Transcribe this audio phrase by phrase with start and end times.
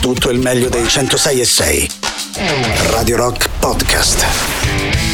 [0.00, 1.90] tutto il meglio dei 106 e 6.
[2.90, 4.24] Radio Rock Podcast.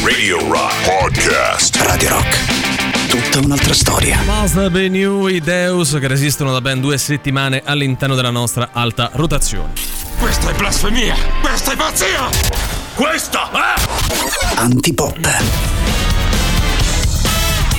[0.03, 1.75] Radio Rock Podcast.
[1.81, 3.09] Radio Rock.
[3.09, 4.21] Tutta un'altra storia.
[4.23, 9.73] Mazda New i Deus che resistono da ben due settimane all'interno della nostra alta rotazione.
[10.19, 11.15] Questa è blasfemia!
[11.41, 12.29] Questa è pazzia!
[12.95, 14.55] Questa è...
[14.55, 16.16] Antipop.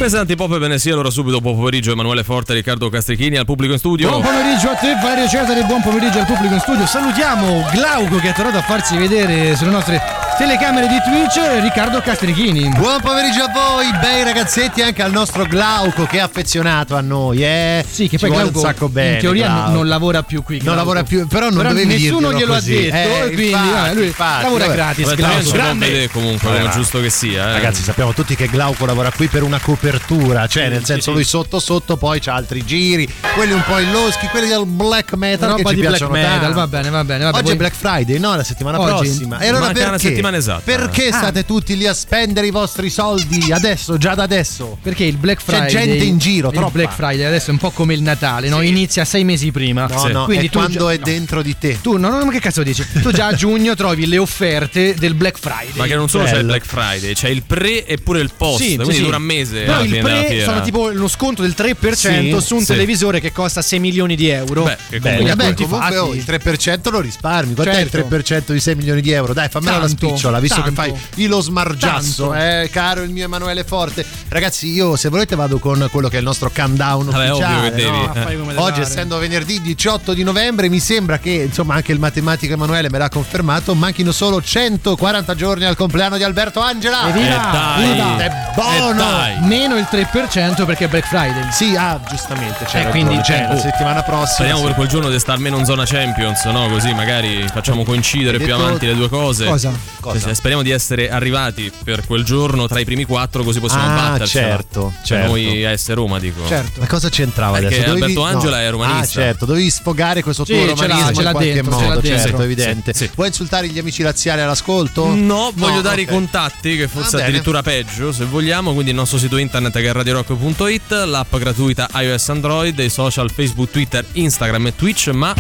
[0.01, 3.79] Antipop e bene sia, allora subito buon pomeriggio Emanuele Forte Riccardo Castrichini al pubblico in
[3.79, 4.09] studio.
[4.09, 6.87] Buon pomeriggio a te Mario Cesare, buon pomeriggio al pubblico in studio.
[6.87, 10.01] Salutiamo Glauco che è tornato a farsi vedere sulle nostre
[10.37, 12.69] telecamere di Twitch Riccardo Castrichini.
[12.71, 17.43] Buon pomeriggio a voi, bei ragazzetti, anche al nostro Glauco che è affezionato a noi,
[17.43, 17.85] eh.
[17.89, 19.15] Sì, che Ci poi Glauco un sacco bene.
[19.15, 19.63] in teoria Glauco.
[19.65, 20.57] non, non lavora più qui.
[20.57, 20.79] Non Glauco.
[20.79, 22.75] lavora più, però non Però dovevi nessuno glielo ha così.
[22.91, 24.77] detto Eh, quindi infatti, vabbè, lui infatti, lavora vabbè.
[24.77, 25.05] gratis.
[25.05, 25.35] Vabbè, Glauco.
[25.41, 25.91] Glauco, Grande.
[25.91, 27.49] vede comunque, come Vabbè, giusto che sia.
[27.49, 27.53] Eh.
[27.55, 31.59] Ragazzi, sappiamo tutti che Glauco lavora qui per una copertura, cioè nel senso lui sotto
[31.59, 35.69] sotto poi c'ha altri giri, quelli un po' illoschi, quelli del black metal che Roba
[35.71, 36.55] ci di black piacciono metal, tanto.
[36.57, 37.25] va bene, va bene.
[37.25, 38.37] Vabbè, Oggi poi- è Black Friday, no?
[38.37, 38.91] La settimana Oggi?
[39.09, 39.39] prossima.
[39.39, 39.89] E allora Manca perché?
[40.19, 40.63] Settimana esatta.
[40.65, 41.17] Perché Ah.
[41.17, 44.79] state tutti lì a spendere i vostri soldi adesso, già da adesso?
[44.83, 46.71] Perché il Black C'è Friday gente in giro, Il troppa.
[46.73, 48.61] Black Friday adesso è un po' come il Natale, no?
[48.63, 49.87] Inizia sei mesi prima.
[49.87, 50.13] No, Sì.
[50.13, 51.05] no, Quindi è quando già- è no.
[51.05, 51.79] dentro di te.
[51.81, 52.85] Tu no, no, ma che cazzo dici?
[53.03, 55.73] Tu già a giugno trovi le offerte del Black Friday.
[55.75, 56.49] Ma che non solo c'è il Bello.
[56.49, 59.21] Black Friday, c'è il pre e pure il post, Sì, quindi sì, dura sì.
[59.21, 59.61] un mese.
[59.63, 62.67] Però alla il pre sono tipo lo sconto del 3% Sì, su un sì.
[62.67, 64.65] televisore che costa 6 milioni di euro.
[64.65, 67.55] Beh, che Beh, comunque- conti comunque oh, il 3% lo risparmi.
[67.55, 67.97] Quant'è Certo.
[67.99, 69.33] il 3% di 6 milioni di euro?
[69.33, 70.83] Dai, fammela una Tanto, spicciola, visto tanto.
[70.83, 74.05] che fai lo smargiasso, eh, caro il mio Emanuele Forte.
[74.29, 77.71] Ragazzi, io se volete vado con quello che è il nostro countdown Vabbè, ovvio ufficiale.
[77.71, 78.51] che devi, no?
[78.51, 78.57] eh.
[78.57, 82.99] Oggi, essendo venerdì 18 di novembre, mi sembra che insomma anche il matematico Emanuele me
[82.99, 83.75] l'ha confermato.
[83.75, 87.09] Manchino solo 140 giorni al compleanno di Alberto Angela.
[87.09, 87.49] Evviva!
[87.49, 87.85] Eh, dai.
[87.85, 88.19] Evviva!
[88.19, 89.01] È buono!
[89.01, 89.41] Eh, dai.
[89.43, 91.51] Meno il 3% perché è Black Friday.
[91.51, 92.65] Sì, ah, giustamente.
[92.65, 93.59] C'è Eh, quindi, cioè, la oh.
[93.59, 94.27] settimana prossima.
[94.27, 94.67] Speriamo sì.
[94.67, 96.69] per quel giorno di stare almeno in zona Champions, no?
[96.69, 99.47] Così magari facciamo coincidere più avanti le due cose.
[99.47, 99.73] Cosa?
[100.13, 100.35] Cosa?
[100.35, 104.47] Speriamo di essere arrivati per quel giorno tra i primi quattro, così possiamo Ah, battercela.
[104.49, 105.27] certo, Cioè, certo.
[105.31, 106.47] noi AS Roma, dico.
[106.47, 106.81] Certo.
[106.81, 107.91] Ma cosa c'entrava Perché adesso?
[107.93, 109.21] Alberto Angela è romanista.
[109.21, 111.73] Ah, certo, dovevi sfogare questo Sì, tuo ce l'ha- romanismo ce l'ha in qualche dentro,
[111.73, 112.23] ce l'ha modo, dentro.
[112.23, 112.93] certo, evidente.
[112.95, 113.11] Sì, sì.
[113.15, 115.15] Vuoi insultare gli amici laziali all'ascolto?
[115.15, 116.09] No, voglio dare ok.
[116.09, 117.23] i contatti, che forse bene.
[117.29, 118.73] addirittura peggio, se vogliamo.
[118.73, 123.71] Quindi il nostro sito internet che è radiorock.it, l'app gratuita iOS Android, i social Facebook,
[123.71, 125.35] Twitter, Instagram e Twitch, ma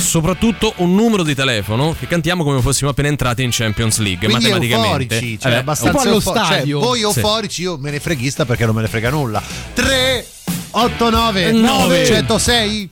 [0.00, 4.26] soprattutto un numero di telefono che cantiamo come fossimo appena entrati in Champions League.
[4.26, 5.14] Quindi matematicamente.
[5.14, 6.80] euforici, cioè Eh, abbastanza allo eufo- cioè, stadio.
[6.80, 7.04] voi Sì.
[7.04, 9.42] euforici, io me ne freghista perché non me ne frega nulla.
[9.74, 10.26] 3
[10.70, 12.06] 8 9 Nove.
[12.06, 12.90] 106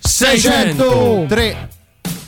[0.00, 1.68] 600 3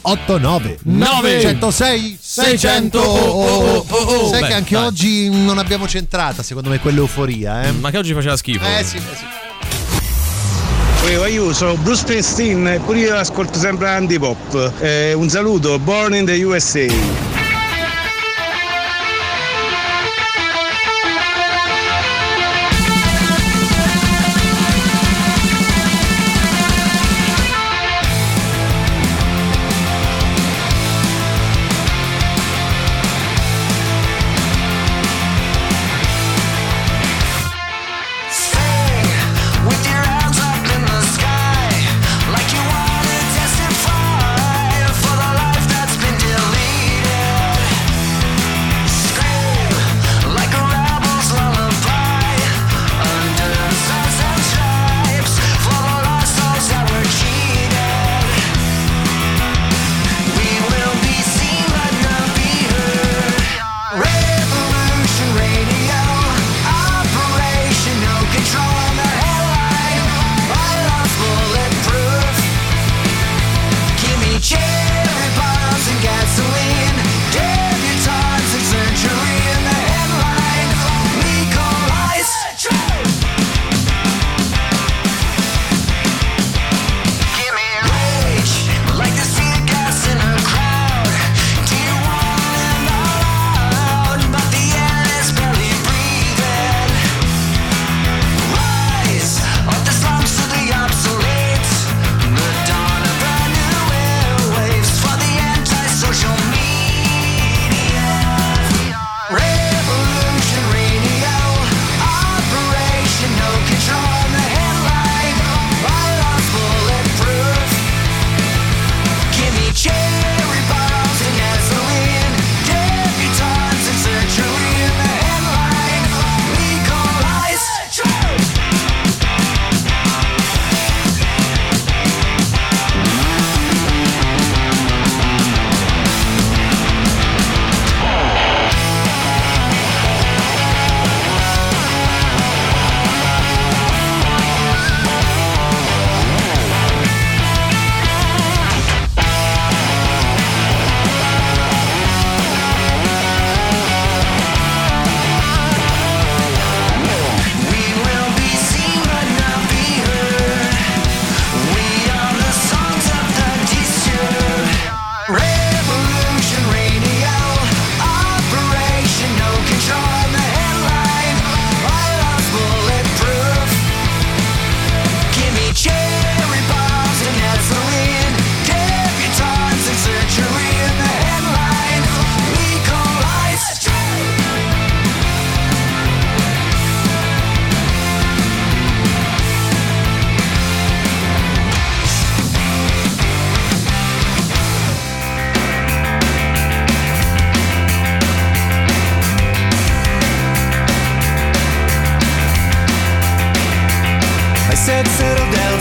[0.02, 1.40] 8 9 Nove.
[1.40, 4.28] 106 600 Oh, oh, oh, oh.
[4.30, 4.84] Sai Beh, che anche dai.
[4.84, 7.72] oggi non abbiamo centrata, secondo me, quell'euforia, eh?
[7.72, 8.64] Ma che oggi faceva schifo.
[8.64, 9.24] Eh sì, eh sì.
[11.28, 14.72] Io sono Bruce Springsteen e pure io ascolto sempre Antipop.
[14.80, 17.37] Eh, un saluto, Born in the USA.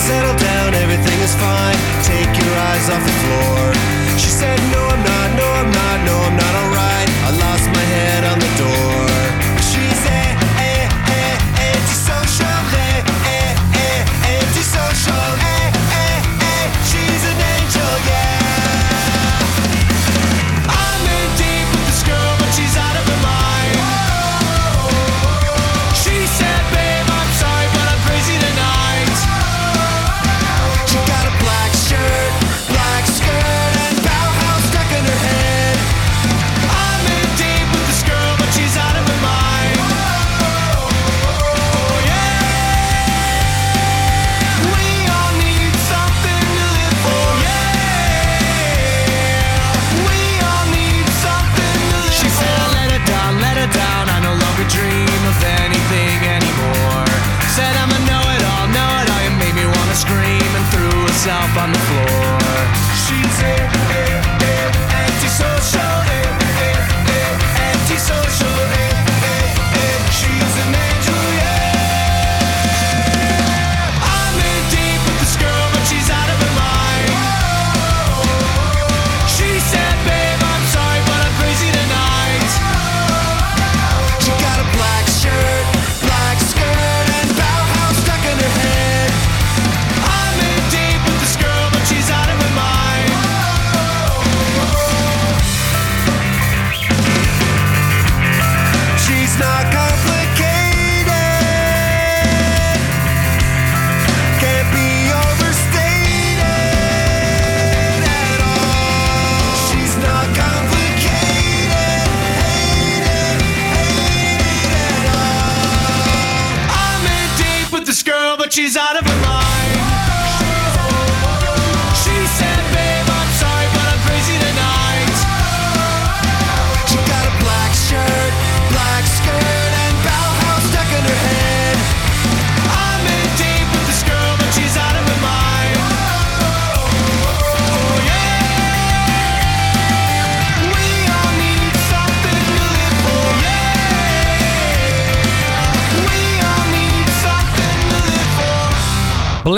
[0.07, 1.75] Settle down, everything is fine.
[2.03, 3.76] Take your eyes off the floor.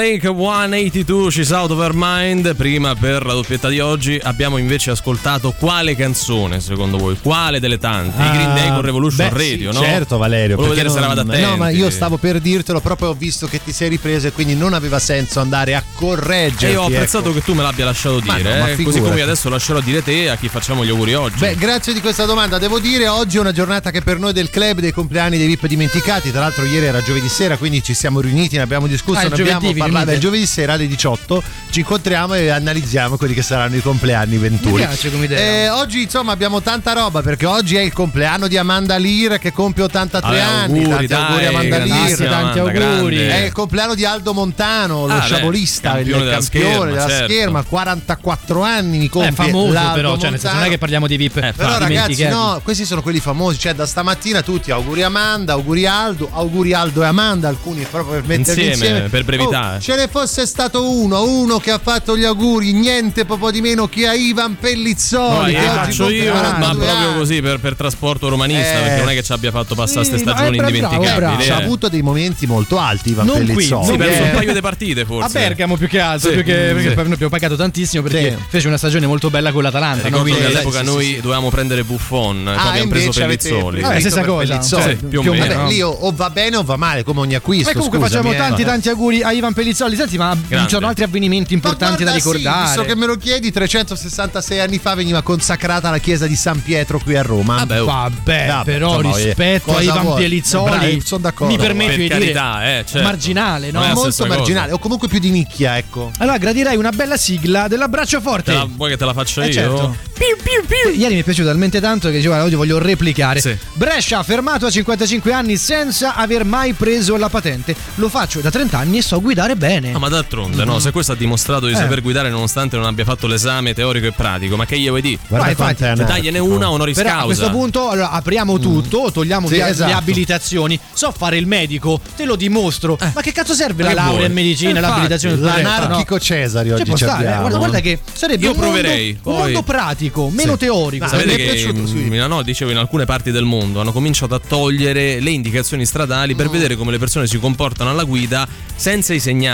[0.10, 2.56] Blake 182, She's Out of Her Mind.
[2.56, 7.16] Prima per la doppietta di oggi abbiamo invece ascoltato quale canzone secondo voi?
[7.22, 8.20] Quale delle tante?
[8.20, 9.80] I Green Day con Revolution Ah, beh, sì, Radio, no?
[9.82, 10.56] Certo, Valerio.
[10.56, 11.52] Volevo perché vedere se non- eravate attenti.
[11.52, 14.56] No, ma io stavo per dirtelo, proprio ho visto che ti sei ripreso e quindi
[14.56, 16.66] non aveva senso andare a correggerti.
[16.66, 17.34] E io ho apprezzato ecco.
[17.38, 19.02] che tu me l'abbia lasciato Ma dire, no, ma eh, così figurati.
[19.02, 21.38] come io adesso lascerò dire te a chi facciamo gli auguri oggi.
[21.38, 22.58] Beh, grazie di questa domanda.
[22.58, 25.68] Devo dire, oggi è una giornata che per noi del club dei compleanni dei VIP
[25.68, 26.32] dimenticati.
[26.32, 29.36] Tra l'altro, ieri era giovedì sera, quindi ci siamo riuniti, ne abbiamo discusso, Ah, ne
[29.36, 29.98] abbiamo parlato.
[30.00, 30.14] Riunite?
[30.14, 34.82] Il giovedì sera alle 18 ci incontriamo e analizziamo quelli che saranno i compleanni venturi.
[34.82, 35.40] Mi piace come idea.
[35.40, 39.52] Eh, oggi, insomma, abbiamo tanta roba perché oggi è il compleanno di Amanda Lear che
[39.52, 40.84] compie 83 Vabbè, anni.
[40.84, 42.18] auguri, tanti auguri, dai, Amanda Lear.
[42.18, 42.74] tanti auguri.
[43.16, 43.30] grande.
[43.30, 46.92] È il compleanno di Aldo Montano, lo Ah, beh, sciabolista, il campione campione della della,
[46.96, 47.34] scherma, certo.
[47.34, 50.78] scherma, 44 anni mi compie È famoso l'Aldo però, cioè nel senso non è che
[50.78, 51.38] parliamo di VIP.
[51.38, 52.34] Eh, Però ragazzi, dimenticati.
[52.34, 57.04] no, questi sono quelli famosi, cioè da stamattina tutti auguri Amanda, auguri Aldo, auguri Aldo
[57.04, 59.10] e Amanda, alcuni proprio per metterli Insieme, insieme.
[59.10, 59.76] per brevità.
[59.76, 63.60] Oh, ce ne fosse stato uno, uno che ha fatto gli auguri, niente proprio di
[63.62, 65.52] meno che a Ivan No, Pellizzoli.
[65.54, 67.18] che oggi faccio io, ma 42 proprio anni.
[67.18, 68.82] così per, per trasporto romanista, Eh.
[68.84, 71.20] perché non è che ci abbia fatto passare Sì, queste no, stagioni eh, bravo, indimenticabili.
[71.26, 71.42] bravo.
[71.42, 71.64] Ci ha eh.
[71.64, 73.86] avuto dei momenti molto alti Ivan Non qui, Pellizzoli.
[73.86, 74.26] È non perso Eh.
[74.26, 75.40] un paio di partite A forse.
[75.40, 76.96] Bergamo più che altro, Sì, più che- perché sì.
[76.96, 78.44] noi abbiamo pagato tantissimo perché Sì.
[78.50, 80.10] fece una stagione molto bella con l'Atalanta.
[80.10, 80.22] no?
[80.22, 81.16] Quindi- che all'epoca sì, sì, noi sì.
[81.22, 83.82] dovevamo prendere Buffon, poi Ah, abbiamo preso Pellizzoli.
[83.82, 85.54] Vabbè, preso stessa cosa, Sì, più o meno.
[85.64, 85.68] No?
[85.68, 87.70] lì o, va bene o va male, come ogni acquisto.
[87.72, 88.36] E comunque facciamo eh.
[88.38, 89.69] tanti tanti auguri a Ivan Pellizzoli.
[89.74, 90.68] Senti, ma Grande.
[90.68, 92.66] c'erano altri avvenimenti importanti da guarda, sì, ricordare?
[92.68, 97.00] visto che me lo chiedi, 366 anni fa veniva consacrata la chiesa di San Pietro
[97.00, 97.58] qui a Roma.
[97.58, 100.14] Vabbè, oh, Vabbè, Vabbè, però insomma, rispetto a Ivan?
[100.16, 101.54] Pellizzoli, Bravi, sono d'accordo.
[101.54, 103.02] mi permetto Per di carità, dire eh, certo.
[103.08, 103.80] marginale, no?
[103.82, 104.38] Molto stessa cosa.
[104.38, 106.12] marginale, o comunque più di nicchia, ecco.
[106.20, 108.52] Allora gradirei una bella sigla dell'abbraccio forte.
[108.52, 109.54] Te la- vuoi che te la faccia Eh, io?
[109.54, 109.96] certo.
[110.14, 111.00] Piu, piu, piu.
[111.00, 113.40] Ieri mi è piaciuto talmente tanto che dicevo, "Guarda, oggi voglio replicare.
[113.40, 113.56] Sì.
[113.74, 117.74] Brescia fermato a 55 anni senza aver mai preso la patente.
[117.96, 119.92] Lo faccio da 30 anni e so guidare bene.
[119.92, 121.76] No, ma d'altronde, no, se questo ha dimostrato di Eh.
[121.76, 125.20] saper guidare nonostante non abbia fatto l'esame teorico e pratico, ma che gli vuoi dire?
[125.28, 126.30] Guarda Vai, quanto è infatti, anarchico.
[126.30, 127.26] Dagliene una honoris Però a causa.
[127.26, 129.92] questo punto allora, apriamo tutto, togliamo Sì, via esatto.
[129.92, 130.80] le abilitazioni.
[130.94, 132.98] So fare il medico, te lo dimostro.
[133.14, 134.26] Ma che cazzo serve Ma la laurea vuoi?
[134.28, 135.36] in medicina e Eh, l'abilitazione?
[135.36, 135.84] infatti, corretta, no?
[135.84, 137.26] L'anarchico Cesari Cioè, oggi ci stare, eh.
[137.26, 137.40] abbiamo.
[137.42, 140.58] guarda, guarda che sarebbe Io un mondo- proverei, un poi- mondo pratico, meno Sì.
[140.60, 141.04] teorico.
[141.04, 141.98] Ma- Sapete mi è che piaciuto, sì.
[142.08, 146.36] in, no, dicevo in alcune parti del mondo hanno cominciato a togliere le indicazioni stradali
[146.36, 149.48] per vedere come le persone si comportano alla guida senza i segnali,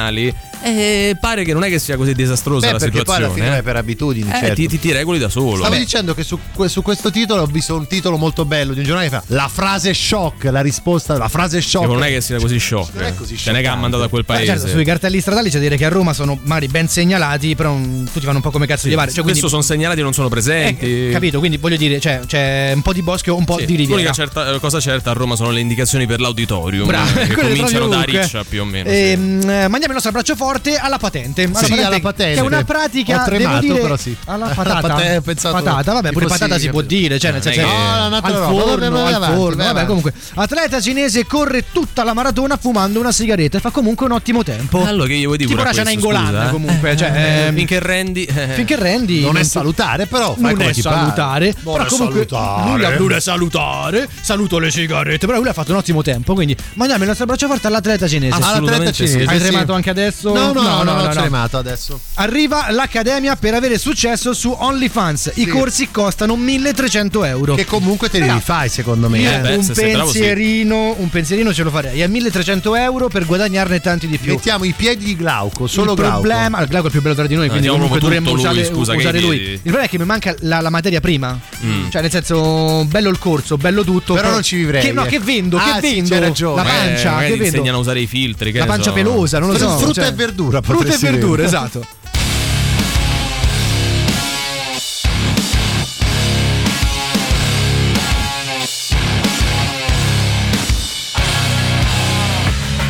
[0.63, 3.43] eh, pare che non è che sia così disastrosa Beh, la perché poi alla situazione.
[3.43, 3.59] fine eh.
[3.59, 4.53] è per abitudini, Eh, certo.
[4.55, 5.57] ti, ti- ti regoli da solo.
[5.57, 6.37] Stavo dicendo che su,
[6.67, 9.47] su questo titolo ho visto un titolo molto bello di un giornale che fa la
[9.51, 11.85] frase shock, la risposta, la frase shock.
[11.87, 12.93] Che non è che sia così shock.
[12.95, 14.45] Non è così Ce n'è che ha mandato a quel Beh, paese.
[14.53, 17.73] certo, sui cartelli stradali c'è da dire che a Roma sono magari ben segnalati, però
[17.75, 19.11] mm, tutti vanno un po' come cazzo di pare.
[19.11, 21.07] Cioè, quindi, Questo sono segnalati non sono presenti.
[21.07, 23.75] eh, capito, quindi voglio dire, cioè, c'è un po' di bosco, un po' Sì, di
[23.75, 23.93] riviera.
[23.95, 27.35] L'unica certa- eh, cosa certa a Roma sono le indicazioni per l'auditorium Bravo, eh, che
[27.41, 28.89] cominciano da riccia più o meno.
[28.89, 28.95] sì.
[28.95, 31.43] Ehm, eh, mandiamo il nostro abbraccio forte alla patente.
[31.43, 32.33] Alla Sì, alla patente.
[32.33, 33.21] Che è una pratica.
[33.21, 34.15] Ho tremato, devo dire, però sì.
[34.25, 34.81] Alla patata.
[34.81, 37.19] patente, ho pensato patata, vabbè, pure patata si può dire.
[37.19, 39.55] Cioè, nel Non è senso No, no, un'altra al forno, al avanti, forno.
[39.57, 39.87] Vabbè, avanti.
[39.87, 44.43] comunque, atleta cinese corre tutta la maratona fumando una sigaretta e fa comunque un ottimo
[44.43, 44.83] tempo.
[44.83, 46.51] Allora, che gli vuoi dire Tipo questo, Ingolan, scusa, eh?
[46.51, 46.97] comunque.
[46.97, 48.25] Cioè, Eh, ehm, finché rendi.
[48.25, 49.21] eh, finché rendi.
[49.21, 52.97] Non è salutare, però non è salutare, Non però comunque salutare.
[52.97, 56.55] lui non è salutare, saluto le sigarette, però lui ha fatto un ottimo tempo, quindi
[56.73, 58.35] mandiamo il nostro abbraccio forte all'atleta cinese.
[58.35, 60.33] Assolutamente All'atleta cinese, Hai tremato anche adesso?
[60.33, 61.99] No, no, no, non ho tremato adesso.
[62.15, 65.31] Arriva l'Accademia per avere successo su OnlyFans.
[65.35, 65.47] I Sì.
[65.47, 67.55] corsi costano 1300 euro.
[67.55, 69.19] Che comunque te li Però- rifai, secondo me.
[69.19, 69.55] Io eh.
[69.55, 70.19] un se sei bravo, sì.
[70.19, 72.01] pensierino, un pensierino ce lo farei.
[72.01, 74.33] A 1300 euro per guadagnarne tanti di più.
[74.33, 76.11] Mettiamo i piedi di Glauco, solo il Glauco.
[76.13, 78.31] problema, il Glauco è il più bello tra di noi, No, quindi diciamo comunque dovremmo
[78.31, 79.37] lui, usare, scusa, usare lui.
[79.37, 81.37] Il problema è che mi manca la, la materia prima.
[81.63, 81.89] Mm.
[81.89, 84.13] Cioè, nel senso, bello il corso, bello tutto.
[84.13, 85.07] Però non ci vivrei, Che, no, eh.
[85.07, 85.57] che vendo?
[85.57, 86.19] Ah, che sì, vendo?
[86.19, 86.63] ragione.
[86.63, 87.45] La eh, pancia, magari che vendo?
[87.57, 88.51] insegnano a usare i filtri.
[88.51, 88.93] che La pancia so.
[88.93, 89.64] pelosa, non lo so.
[89.69, 91.85] Frutta cioè- e verdura, Frutta e verdura, esatto.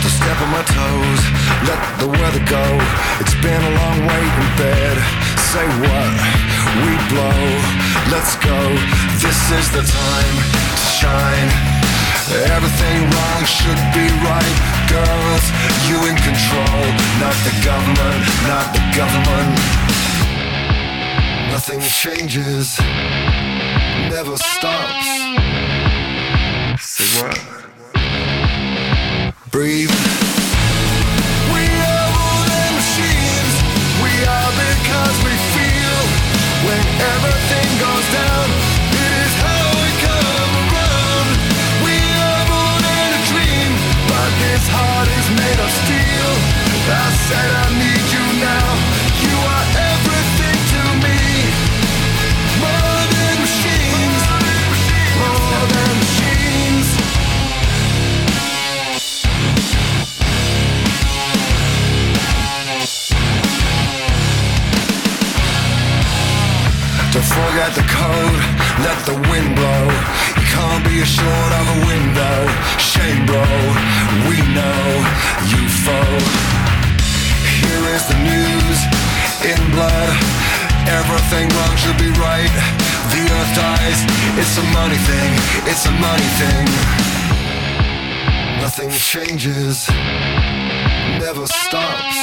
[0.02, 1.22] to step on my toes,
[1.70, 2.66] let the weather go.
[3.22, 4.96] It's been a long wait in bed.
[5.52, 6.14] Say what?
[6.84, 7.42] We blow.
[8.14, 8.60] Let's go.
[9.24, 10.36] This is the time
[10.80, 11.50] to shine.
[12.56, 14.85] Everything wrong should be right.
[14.96, 15.46] Girls,
[15.90, 16.86] you in control.
[17.20, 19.56] Not the government, not the government.
[21.52, 22.80] Nothing changes,
[24.10, 25.08] never stops.
[26.80, 27.56] Say what?
[29.56, 29.96] breathe.
[31.56, 32.12] We are
[32.50, 33.56] than machines.
[34.04, 36.00] We are because we feel.
[36.68, 36.84] When
[67.56, 68.42] forget the code,
[68.86, 69.86] let the wind blow.
[70.38, 72.38] You can't be assured of a window.
[72.78, 73.46] Shame, bro,
[74.28, 74.86] we know
[75.52, 76.55] you foe.
[77.62, 78.80] Here is the news
[79.52, 80.10] in blood.
[81.00, 82.54] Everything wrong should be right.
[83.14, 84.00] The earth dies.
[84.42, 85.32] It's a money thing.
[85.72, 86.66] It's a money thing.
[88.62, 89.88] Nothing changes.
[91.20, 92.18] Never stops.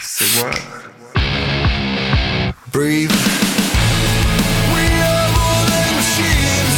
[0.00, 0.76] Say what?
[2.76, 3.16] breathe.
[4.76, 6.74] We are more than machines.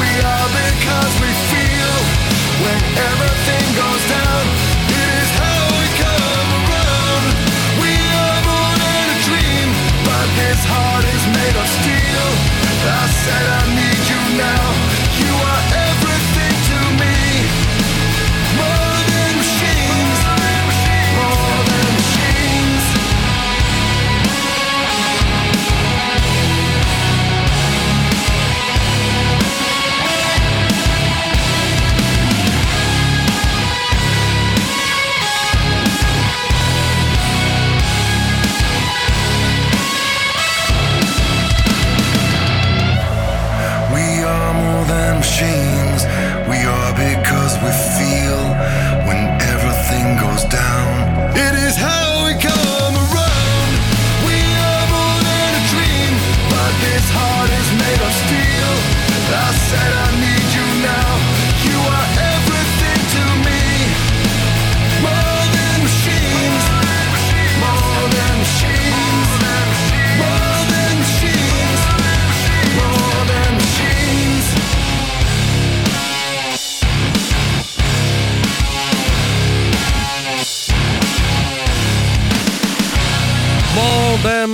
[0.00, 1.94] We are because we feel.
[2.64, 2.80] When
[3.10, 4.51] everything goes down,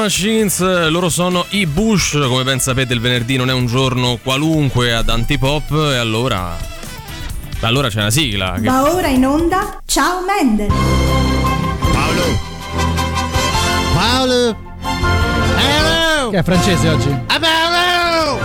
[0.09, 4.95] Machines, loro sono i Bush, come ben sapete il venerdì non è un giorno qualunque
[4.95, 6.57] ad Antipop e allora
[7.61, 8.55] allora c'è una sigla.
[8.55, 10.69] che- Va ora in onda Ciao Mendel.
[11.93, 12.41] Paolo.
[13.93, 14.57] Paolo.
[14.81, 16.31] Paolo.
[16.31, 17.11] Che è francese oggi?
[17.27, 18.39] Ah, Paolo.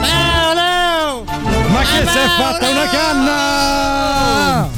[0.00, 1.24] Paolo.
[1.68, 3.99] Ma che si è fatta una canna!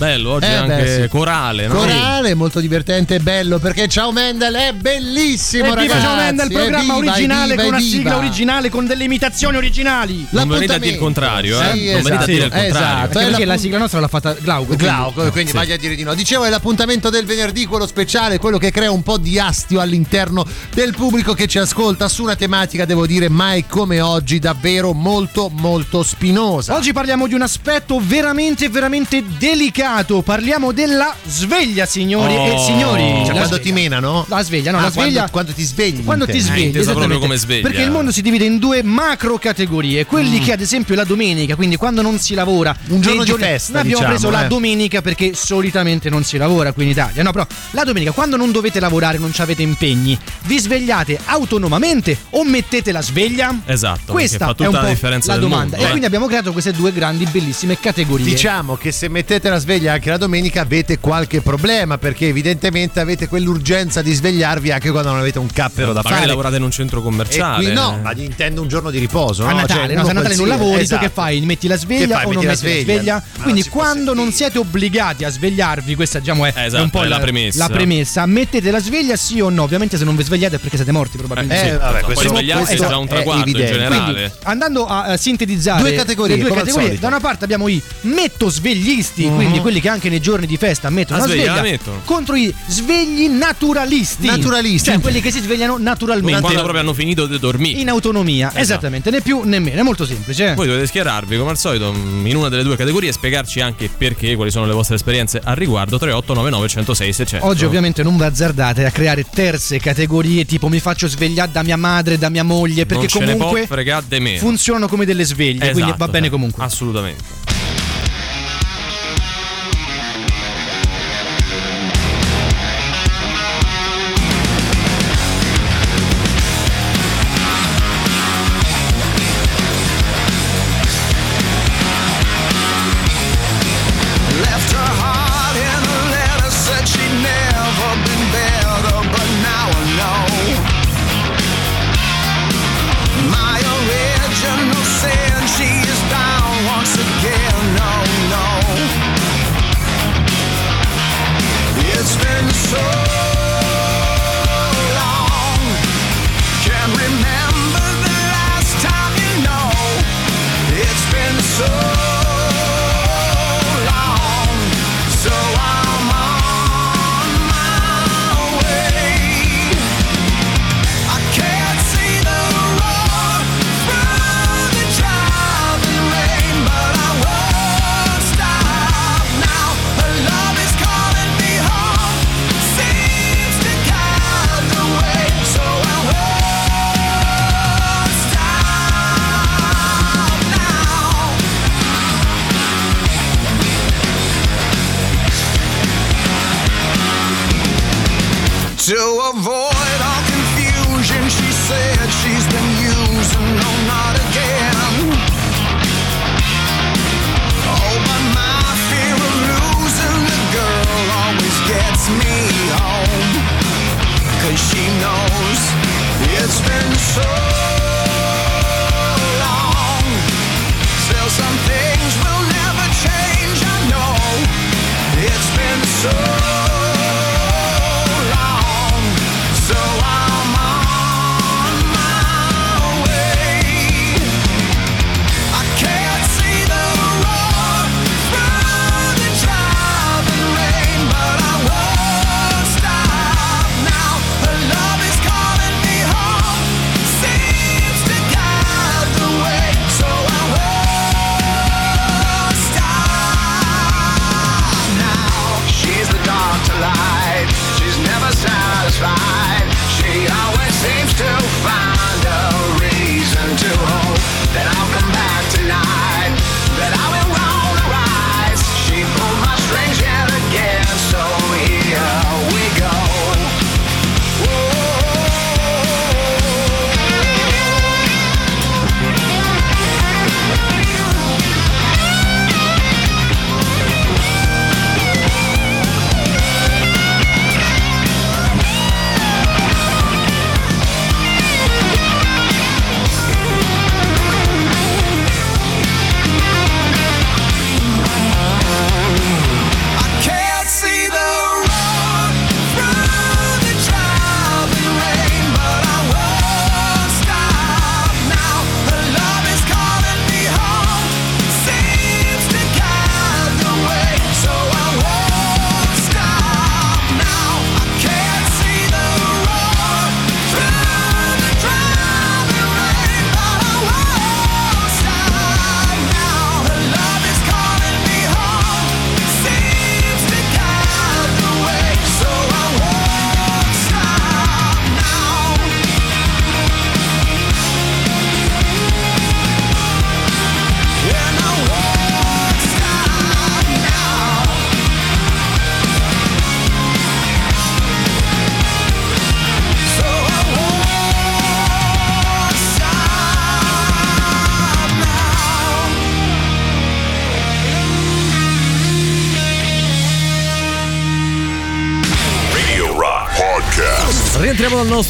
[0.03, 1.09] Bello, oggi Eh, è anche beh, sì.
[1.09, 1.75] corale, no?
[1.75, 6.01] Corale, molto divertente e bello perché Ciao Mendel è bellissimo, Evviva ragazzi.
[6.01, 10.27] Ciao Mendel, il programma Evviva, originale evviva, con una sigla originale con delle imitazioni originali.
[10.31, 11.71] Non venite a dire il contrario, eh?
[11.73, 12.69] Sì, non venite a esatto, dire il contrario.
[12.71, 13.19] esatto.
[13.21, 14.65] Perché, la sigla nostra l'ha fatta Glauco.
[14.67, 16.15] quindi- Glauco, quindi vai a dire di no.
[16.15, 20.45] Dicevo, è l'appuntamento del venerdì, quello speciale, quello che crea un po' di astio all'interno
[20.75, 25.49] del pubblico che ci ascolta su una tematica, devo dire, mai come oggi, davvero molto,
[25.49, 26.75] molto spinosa.
[26.75, 29.91] Oggi parliamo di un aspetto veramente, veramente delicato.
[30.23, 32.47] Parliamo della sveglia, signori Oh.
[32.47, 33.03] e signori.
[33.03, 33.63] Cioè, La quando sveglia.
[33.63, 34.25] ti menano?
[34.29, 35.11] La sveglia, no, Ah, la sveglia.
[35.13, 36.05] Quando, quando ti svegli.
[36.05, 37.27] Quando ti svegli, intesa proprio esattamente.
[37.27, 37.69] come sveglia.
[37.69, 40.07] Perché il mondo si divide in due macro categorie.
[40.07, 40.43] Quelli Mm.
[40.45, 43.81] che, ad esempio, la domenica, quindi quando non si lavora, Un giorno di festa, Noi
[43.83, 44.49] abbiamo diciamo, preso la eh.
[44.49, 47.23] domenica perché solitamente non si lavora qui in Italia.
[47.23, 52.45] No, però la domenica, quando non dovete lavorare, non avete impegni, vi svegliate autonomamente o
[52.45, 53.55] mettete la sveglia?
[53.67, 55.65] Esatto, Questa perché fa tutta è un la po' differenza la del domanda.
[55.77, 55.91] mondo, e eh.
[55.91, 58.25] quindi abbiamo creato queste due grandi, bellissime categorie.
[58.25, 63.29] Diciamo che se mettete la sveglia anche la domenica avete qualche problema perché evidentemente avete
[63.29, 66.27] quell'urgenza di svegliarvi anche quando non avete un cappero da Magari fare.
[66.27, 67.65] lavorate in un centro commerciale.
[67.65, 69.45] qui no, ma intendo un giorno di riposo.
[69.45, 69.57] a no?
[69.61, 71.01] Natale, Cioè, no, a Natale non lavori, esatto.
[71.03, 71.41] tu che fai?
[71.43, 72.27] Metti la sveglia fai?
[72.27, 72.93] o non Metti la metti la sveglia?
[73.23, 73.43] sveglia?
[73.43, 76.91] Quindi non quando non siete obbligati a svegliarvi, questa diciamo è, Eh, è esatto, un
[76.91, 77.67] po' è la premessa.
[77.67, 78.27] la premessa.
[78.27, 79.63] Mettete la sveglia sì o no?
[79.63, 81.65] Ovviamente se non vi svegliate è perché siete morti probabilmente.
[81.67, 84.13] Eh, Sì, vabbè, poi questo- svegliarsi questo è già un è traguardo in generale.
[84.13, 89.61] Quindi, andando a sintetizzare Due categorie, due da una parte abbiamo i metto sveglisti, quindi
[89.61, 92.01] quelli che anche nei giorni di festa mettono La la sveglia sveglia, la mettono.
[92.05, 94.27] contro i svegli naturalisti.
[94.27, 94.91] Naturalisti.
[94.91, 96.41] Cioè quelli che si svegliano naturalmente.
[96.41, 97.79] Quando proprio hanno finito di dormire.
[97.81, 100.55] In autonomia, esattamente, né più né meno, è molto semplice.
[100.55, 104.35] Voi dovete schierarvi come al solito in una delle due categorie e spiegarci anche perché,
[104.35, 105.99] quali sono le vostre esperienze al riguardo.
[105.99, 107.47] 3899 106 600.
[107.47, 111.77] Oggi ovviamente non vi azzardate a creare terze categorie tipo mi faccio svegliare da mia
[111.77, 115.81] madre, da mia moglie, perché non ce ne può comunque funzionano come delle sveglie, quindi
[115.83, 116.31] Esatto, va bene sì.
[116.31, 116.65] comunque.
[116.65, 117.23] Assolutamente.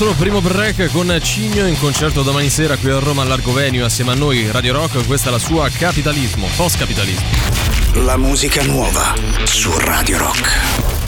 [0.03, 4.15] Nostro primo break con Cigno in concerto domani sera qui a Roma all'Argovenio assieme a
[4.15, 5.07] noi Radio Rock.
[5.07, 7.27] Questa è la sua Capitalismo, post capitalismo.
[8.05, 11.02] La musica nuova su Radio Rock.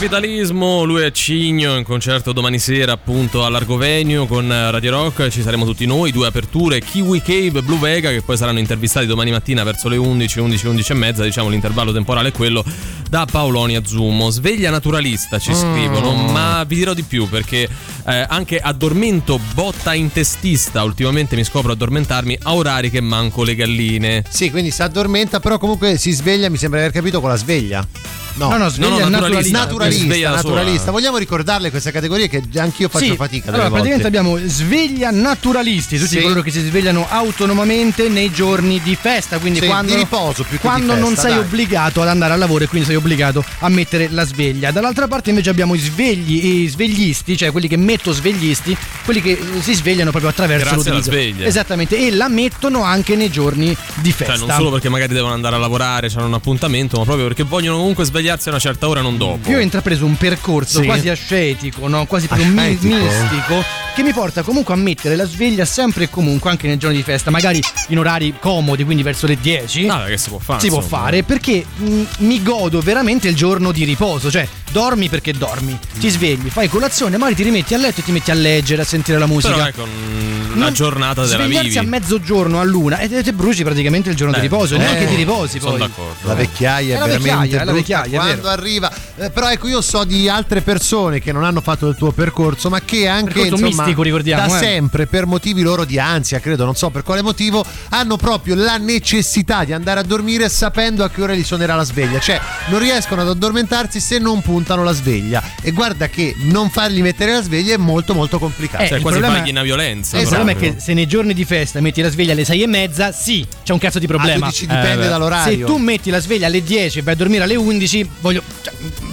[0.00, 5.66] Capitalismo, lui è Cigno in concerto domani sera appunto all'Argovenio con Radio Rock, ci saremo
[5.66, 9.90] tutti noi, due aperture, Kiwi Cave, Blue Vega che poi saranno intervistati domani mattina verso
[9.90, 12.64] le 11, 11, 11 e mezza, diciamo l'intervallo temporale è quello
[13.10, 14.30] da Paolonia Zumo.
[14.30, 17.68] Sveglia naturalista ci scrivono, ma vi dirò di più perché
[18.06, 24.24] eh, anche addormento botta intestista, ultimamente mi scopro addormentarmi a orari che manco le galline.
[24.28, 27.36] Sì, quindi si addormenta, però comunque si sveglia, mi sembra di aver capito, con la
[27.36, 27.86] sveglia.
[28.32, 29.58] No, no, sveglia no, naturalista.
[29.58, 30.54] Naturalista, Sveglia da sola.
[30.54, 30.90] naturalista.
[30.92, 33.48] Vogliamo ricordarle queste categorie che anch'io faccio Sì, fatica.
[33.50, 34.18] Allora, praticamente volte.
[34.18, 36.20] abbiamo sveglia naturalisti, tutti Sì.
[36.20, 40.58] coloro che si svegliano autonomamente nei giorni di festa, quindi Sì, quando, di riposo più
[40.58, 41.40] che quando di non festa, sei dai.
[41.44, 44.70] obbligato ad andare al lavoro e quindi sei obbligato a mettere la sveglia.
[44.70, 49.32] Dall'altra parte invece abbiamo i svegli, i sveglisti, cioè quelli che metto sveglisti, quelli che
[49.32, 51.10] eh, si svegliano proprio attraverso Grazie alla l'utilizzo.
[51.32, 51.46] sveglia.
[51.46, 54.36] Esattamente, e la mettono anche nei giorni di festa.
[54.36, 57.42] Cioè, non solo perché magari devono andare a lavorare, hanno un appuntamento, ma proprio perché
[57.42, 59.50] vogliono comunque svegliarsi a una certa ora, non dopo.
[59.50, 60.86] Io ho intrapreso un percorso Sì.
[60.86, 62.06] quasi ascetico, no?
[62.06, 62.94] quasi mi- Ascetico?
[62.96, 66.96] mistico, che mi porta comunque a mettere la sveglia sempre e comunque anche nei giorni
[66.96, 69.88] di festa, magari in orari comodi, quindi verso le 10.
[69.88, 70.60] Ah, che si può fare.
[70.60, 71.02] si può insomma.
[71.02, 76.08] fare perché mh, mi godo veramente il giorno di riposo, cioè dormi perché dormi, ti
[76.08, 79.18] svegli, fai colazione, magari ti rimetti a letto e ti metti a leggere, a sentire
[79.18, 79.52] la musica.
[79.54, 81.78] Però ecco, mm, una giornata della Svegliarsi vivi.
[81.78, 85.04] a mezzogiorno a luna e te, bruci praticamente il giorno Eh, di riposo, sono- neanche
[85.04, 85.80] eh, ti riposi Sono poi.
[85.80, 86.28] d'accordo.
[86.28, 88.48] La vecchiaia è, È veramente vecchiaia, è la vecchiaia, è quando vero.
[88.48, 88.92] arriva.
[89.16, 92.68] Eh, però ecco, io so di altre persone che non hanno fatto il tuo percorso,
[92.68, 94.62] ma che anche Percorso insomma, mistico, ricordiamo, da eh.
[94.62, 98.76] sempre per motivi loro di ansia, credo, non so per quale motivo, hanno proprio la
[98.76, 102.78] necessità di andare a dormire sapendo a che ora gli suonerà la sveglia, cioè non
[102.80, 105.42] riescono ad addormentarsi se non puntano la sveglia.
[105.62, 108.82] E guarda che non fargli mettere la sveglia è molto molto complicato.
[108.84, 110.16] Eh, Cioè, il quasi problema- paghi una violenza.
[110.16, 110.36] Il Esatto.
[110.44, 113.12] problema è che se nei giorni di festa metti la sveglia alle sei e mezza,
[113.12, 114.46] sì, c'è un cazzo di Ah, problema.
[114.46, 115.08] tu dici dipende beh.
[115.08, 115.66] dall'orario.
[115.66, 118.42] Se tu metti la sveglia alle 10 e vai a dormire alle 11, voglio.
[118.62, 118.72] cioè,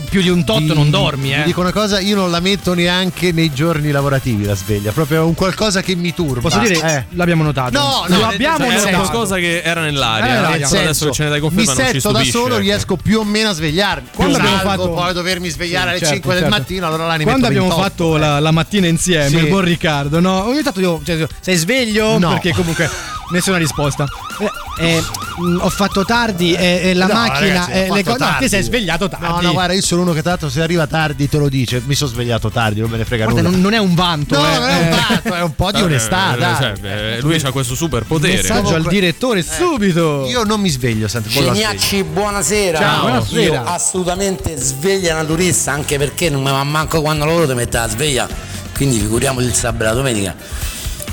[0.10, 1.38] più di un tot Ti- non dormi, eh.
[1.39, 5.25] Ti dico una cosa, io non la metto neanche nei giorni lavorativi la sveglia, proprio
[5.27, 6.39] un qualcosa che mi turba.
[6.41, 7.05] Posso dire, Eh.
[7.15, 7.77] l'abbiamo notato.
[7.77, 9.10] No, lo no, abbiamo nel Era senso- notato.
[9.10, 10.25] qualcosa che era nell'aria.
[10.27, 12.31] Eh, nel adesso senso, che ce ne dai mi conferma non ci setto da stupisce.
[12.31, 12.63] solo, ecco.
[12.63, 14.07] riesco più o meno a svegliarmi.
[14.15, 16.58] Quando abbiamo fatto- poi dovermi svegliare alle Certo, 5 del certo.
[16.58, 17.88] mattino, allora ne Quando abbiamo 28.
[17.89, 20.45] fatto la, la mattina insieme, il buon Riccardo, no?
[20.45, 22.17] Ogni tanto io, cioè, sei sveglio?
[22.17, 22.30] No.
[22.30, 22.89] Perché comunque
[23.32, 24.06] nessuna risposta.
[24.40, 24.52] Eh,
[24.98, 25.04] eh,
[25.38, 27.40] mh, ho fatto tardi e, e la No, macchina.
[27.66, 28.50] ragazzi, ho eh, le fatto co- no, ti tardi.
[28.50, 29.26] sei svegliato tardi.
[29.26, 31.82] No, no, guarda, io sono uno che tanto se arriva tardi te lo dice.
[31.86, 33.54] Mi sono svegliato tardi, non me ne frega Guarda, nulla.
[33.54, 34.38] non, non è un vanto.
[34.38, 34.58] No, eh.
[34.60, 36.56] non è un Eh, fatto, è un po' di Eh, onestà, eh, dai.
[36.56, 38.36] cioè, lui ha questo superpotere.
[38.38, 40.26] Messaggio al direttore subito.
[40.28, 41.30] Io non mi sveglio, senti.
[41.30, 42.78] Geniacci, buonasera.
[42.80, 43.42] Ciao, buonasera.
[43.56, 47.88] Io assolutamente sveglia naturista, anche perché non mi va manco quando lavoro ti mette la
[47.90, 48.28] sveglia,
[48.76, 50.36] quindi figuriamo il sabato e la domenica.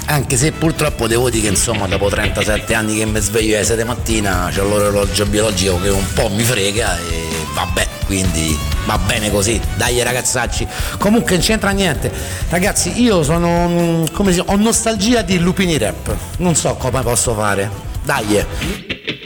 [0.06, 3.84] Anche se purtroppo devo dire che insomma dopo 37 anni che mi sveglio alle 7
[3.84, 9.58] mattina c'è l'orologio biologico che un po' mi frega e vabbè, quindi va bene così,
[9.76, 10.66] dai ragazzacci.
[10.98, 12.12] Comunque non c'entra niente.
[12.48, 16.14] Ragazzi, io sono come si ho nostalgia di lupini rap.
[16.38, 17.70] Non so come posso fare.
[18.02, 19.23] Dai.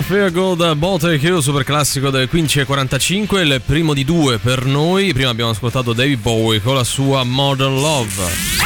[0.00, 5.12] Fear Gold Baltic Hill, super classico del 15.45, il primo di due per noi.
[5.12, 8.57] Prima abbiamo ascoltato David Bowie con la sua Modern Love.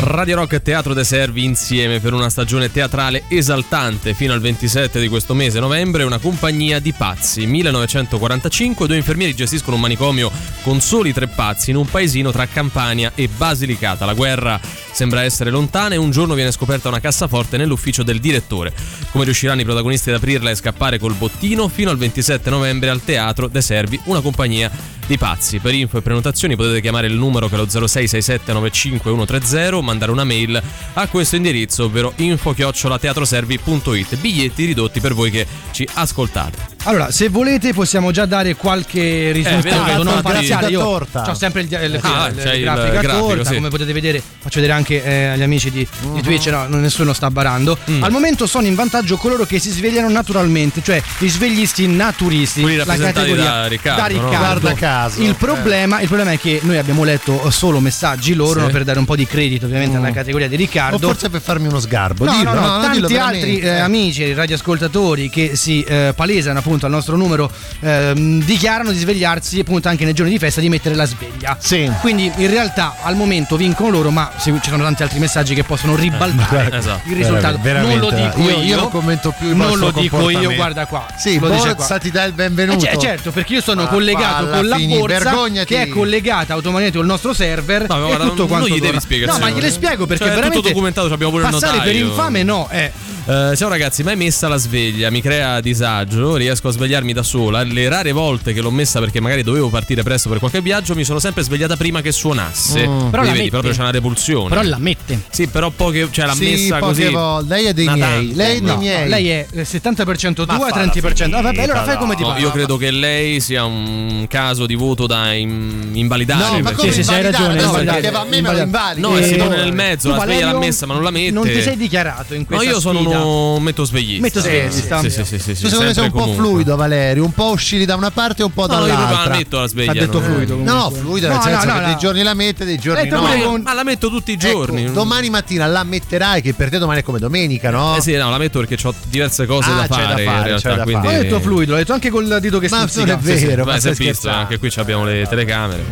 [0.00, 5.00] Radio Rock e Teatro De Servi insieme per una stagione teatrale esaltante fino al 27
[5.00, 7.46] di questo mese novembre, una compagnia di pazzi.
[7.46, 10.30] 1945, due infermieri gestiscono un manicomio
[10.62, 14.04] con soli tre pazzi in un paesino tra Campania e Basilicata.
[14.04, 14.60] La guerra
[14.92, 18.72] sembra essere lontana e un giorno viene scoperta una cassaforte nell'ufficio del direttore.
[19.10, 23.02] Come riusciranno i protagonisti ad aprirla e scappare col bottino fino al 27 novembre al
[23.02, 24.70] Teatro De Servi, una compagnia
[25.08, 25.58] di pazzi.
[25.58, 30.62] Per info e prenotazioni potete chiamare il numero che è lo 0667951130, mandare una mail
[30.92, 34.16] a questo indirizzo, ovvero info-teatroservi.it.
[34.16, 36.77] Biglietti ridotti per voi che ci ascoltate.
[36.84, 40.68] Allora, se volete possiamo già dare qualche vedo risultato che non parziale.
[40.68, 41.28] Io torta.
[41.30, 43.54] ho sempre il, il, Ah, il- il il grafica grafico, torta, sì.
[43.56, 47.30] come potete vedere, faccio vedere anche eh, agli amici di, di Twitch, no, nessuno sta
[47.30, 47.76] barando.
[47.90, 48.02] Mm.
[48.02, 52.76] Al momento sono in vantaggio coloro che si svegliano naturalmente, cioè gli sveglisti naturisti, Quelli
[52.76, 54.28] la categoria da Riccardo, no?
[54.28, 55.20] Guarda caso.
[55.22, 58.66] Il problema, il problema è che noi abbiamo letto solo messaggi loro Sì.
[58.66, 60.98] no, per dare un po' di credito ovviamente alla categoria di O Riccardo.
[61.06, 62.24] forse per farmi uno sgarbo.
[62.24, 66.86] No, dillo, no, no, no, tanti altri eh, amici radioascoltatori che si eh, palesano appunto
[66.86, 67.50] al nostro numero
[67.80, 71.56] ehm, dichiarano di svegliarsi appunto anche nei giorni di festa di mettere la sveglia.
[71.58, 71.90] Sì.
[72.00, 75.64] Quindi in realtà al momento vincono loro, ma se- ci sono tanti altri messaggi che
[75.64, 77.08] possono ribaltare Esatto.
[77.08, 77.58] il risultato.
[77.60, 80.52] Veramente, non lo dico io, io, io non commento più il non lo dico io,
[80.54, 81.06] guarda qua.
[81.16, 81.98] Sì, lo Borsa qua.
[81.98, 82.86] ti dà il Eh, benvenuto.
[82.86, 85.66] c- certo, perché io sono Ah, collegato palla, con la fini, borsa vergognati.
[85.74, 88.76] che è collegata automaticamente al nostro server No, ma e guarda, tutto non- quanto non
[88.76, 89.40] gli devi spiegazioni.
[89.40, 91.86] No, ma gliele spiego perché Cioè, è tutto veramente documentato, abbiamo pure il passare per
[91.86, 92.06] notaio.
[92.06, 92.92] infame no, eh.
[93.28, 97.62] Eh, ciao ragazzi, mai messa la sveglia, mi crea disagio, riesco a svegliarmi da sola.
[97.62, 101.04] Le rare volte che l'ho messa perché magari dovevo partire presto per qualche viaggio, mi
[101.04, 102.80] sono sempre svegliata prima che suonasse.
[102.84, 103.50] Però Quindi la vedi, mette.
[103.50, 104.48] proprio c'è una repulsione.
[104.48, 105.20] Però la mette.
[105.28, 107.12] Sì, però poche, cioè l'ha Sì, messa poche così.
[107.12, 107.48] volte.
[107.54, 108.34] Lei è dei miei.
[108.34, 109.02] Lei è dei No, miei.
[109.02, 111.34] no, lei è eh, 70% tua Ma e falla 30%.
[111.34, 112.40] Ah, vabbè, allora fai come ti No, pare.
[112.40, 116.44] io credo che lei sia un caso di voto da in- invalidare.
[116.44, 117.44] No, ma perché- come Sì, sì, hai invalidare?
[117.46, 118.00] ragione, invalidare.
[118.00, 119.00] perché va a me me lo invalidi.
[119.02, 121.10] No, e si Eh, pone nel mezzo, tu, la sveglia l'ha messa ma non la
[121.10, 121.30] mette.
[121.30, 123.16] Non ti sei dichiarato in No, questa io sono uno
[123.60, 124.22] metto sveglista.
[124.22, 125.00] Metto sveglista.
[125.00, 127.24] Sì, sì, sì, sì, sì, Tu secondo me sei un po' fluido, Valerio.
[127.24, 129.30] Un po' oscilli da una parte e un po' No, io dall'altra.
[129.32, 129.90] la metto la sveglia.
[129.90, 130.24] Ha detto no?
[130.26, 130.56] fluido.
[130.56, 133.10] No, fluido nel No, senso no, che no, dei giorni la mette, dei giorni Eh,
[133.10, 133.58] no.
[133.62, 134.92] Ma- la metto tutti i Ecco, giorni.
[134.92, 137.96] domani mattina la metterai che per te domani è come domenica, no?
[137.96, 140.50] Eh sì, no, la metto perché ho diverse cose Ah, da c'è da fare, fare,
[140.50, 140.74] in c'è realtà.
[140.74, 141.06] da quindi...
[141.06, 143.88] Ho detto fluido, l'ho detto anche col dito che Ma non è vero, ma si
[143.88, 145.84] è visto, anche qui abbiamo le telecamere.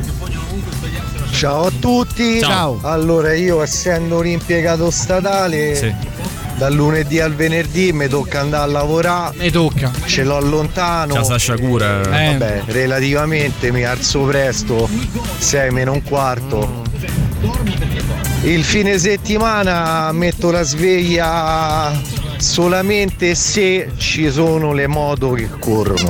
[1.32, 2.40] Ciao a tutti.
[2.40, 2.78] Ciao.
[2.82, 5.92] Allora, io essendo un impiegato statale, Sì.
[6.56, 9.36] Dal lunedì al venerdì mi tocca andare a lavorare.
[9.36, 9.90] Ne tocca.
[10.06, 11.12] Ce l'ho lontano.
[11.12, 12.00] Ciao Sasha Cura.
[12.00, 12.32] Eh.
[12.32, 14.88] Vabbè, relativamente mi alzo presto,
[15.38, 16.84] 6 meno un quarto.
[18.42, 21.92] Il fine settimana metto la sveglia
[22.38, 26.08] solamente se ci sono le moto che corrono,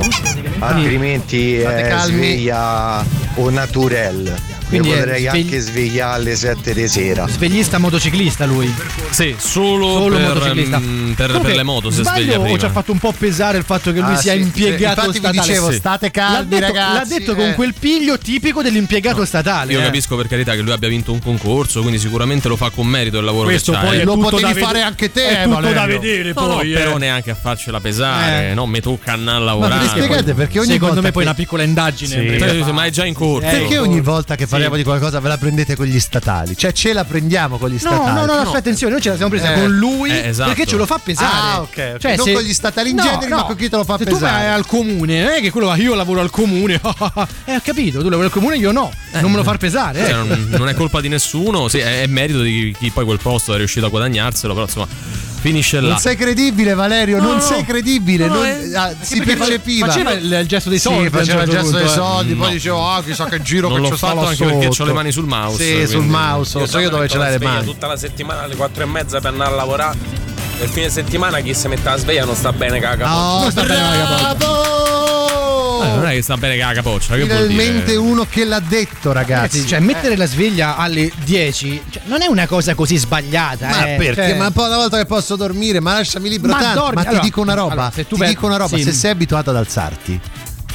[0.59, 3.03] altrimenti State è sveglia
[3.35, 4.56] o naturel.
[4.67, 7.27] Quindi potrei svegli- anche svegliare alle 7 di sera.
[7.27, 8.73] Sveglista motociclista lui.
[9.11, 10.79] Sì, solo, Solo per, motociclista.
[10.79, 12.57] mm, per, Comunque, per le moto si sbaglio sveglia o prima.
[12.59, 15.19] ci ha fatto un po' pesare il fatto che lui Ah, sia sì, impiegato sì.
[15.19, 15.39] Statale.
[15.47, 15.77] dicevo, Sì.
[15.77, 16.93] state L'ha calmi, detto, ragazzi.
[17.09, 17.35] l'ha detto eh.
[17.35, 19.71] con quel piglio tipico dell'impiegato statale.
[19.71, 19.83] Io eh.
[19.83, 23.19] capisco per carità che lui abbia vinto un concorso, quindi sicuramente lo fa con merito
[23.19, 24.03] il lavoro Questo che poi eh.
[24.03, 25.99] Lo potevi fare anche te, è tutto da Valerio.
[25.99, 26.71] vedere No, no, poi.
[26.71, 26.99] però eh.
[26.99, 28.53] neanche a farcela pesare, Eh.
[28.53, 28.65] no?
[28.65, 29.81] Mi tocca andare a Ma lavorare.
[29.83, 32.37] vi spiegate perché ogni Secondo volta me poi una piccola indagine.
[32.71, 33.47] Ma è già in corso.
[33.47, 36.55] Perché ogni volta che parliamo di qualcosa ve la prendete con gli statali?
[36.57, 38.13] Cioè ce la prendiamo con gli No, statali?
[38.13, 39.59] no, no, aspetta, attenzione, noi ce la siamo presa Eh.
[39.59, 40.49] con lui Eh, esatto.
[40.49, 41.31] perché ce lo fa pesare.
[41.31, 42.03] Ah, ok, ok.
[42.17, 44.19] Non con gli statali in genere, ma con chi te lo fa se pesare.
[44.19, 46.75] tu vai al comune, non è che quello va, io lavoro al comune.
[47.45, 48.91] eh, ho capito, tu lavori al comune, io no.
[49.13, 49.99] Non me lo far pesare.
[49.99, 50.13] Cioè, eh.
[50.13, 53.53] non, non è colpa di nessuno, sì, è, è merito di chi poi quel posto
[53.53, 54.87] è riuscito a guadagnarselo, però insomma
[55.47, 55.89] finisce là.
[55.89, 58.27] Non sei credibile, Valerio, non No, sei credibile.
[58.27, 59.87] no, non- eh, ah, si perché percepiva.
[59.87, 61.03] Faceva il, gesto dei Sì, soldi.
[61.05, 62.05] un faceva il certo gesto dei punto, eh.
[62.05, 62.53] soldi, poi No.
[62.53, 64.83] diceva, ah, chissà che giro Non che sta fatto anche perché sotto.
[64.83, 67.37] ho le mani sul mouse, Sì, quindi- sul mouse, lo so io dove ce l'hai
[67.37, 67.65] le mani.
[67.65, 69.97] Tutta la settimana alle 4 e mezza per andare a lavorare.
[70.61, 73.15] Il fine settimana chi si mette la sveglia non sta bene caga.
[73.15, 74.35] Oh, Non sta bene la
[75.87, 79.11] Eh, non è che sta bene che la capoccia, che Finalmente uno che l'ha detto,
[79.11, 79.57] ragazzi.
[79.57, 83.67] Ragazzi, cioè, mettere la sveglia alle 10 cioè, non è una cosa così sbagliata.
[83.67, 83.95] Ma eh.
[83.97, 84.29] perché?
[84.29, 86.79] Cioè, Ma poi una volta che posso dormire, ma lasciami libero Ma tanto.
[86.79, 87.71] dormi- Ma ti allora, dico una roba.
[87.73, 88.83] allora, se tu ti vai- dico una roba, sì.
[88.83, 90.19] se sei abituato ad alzarti.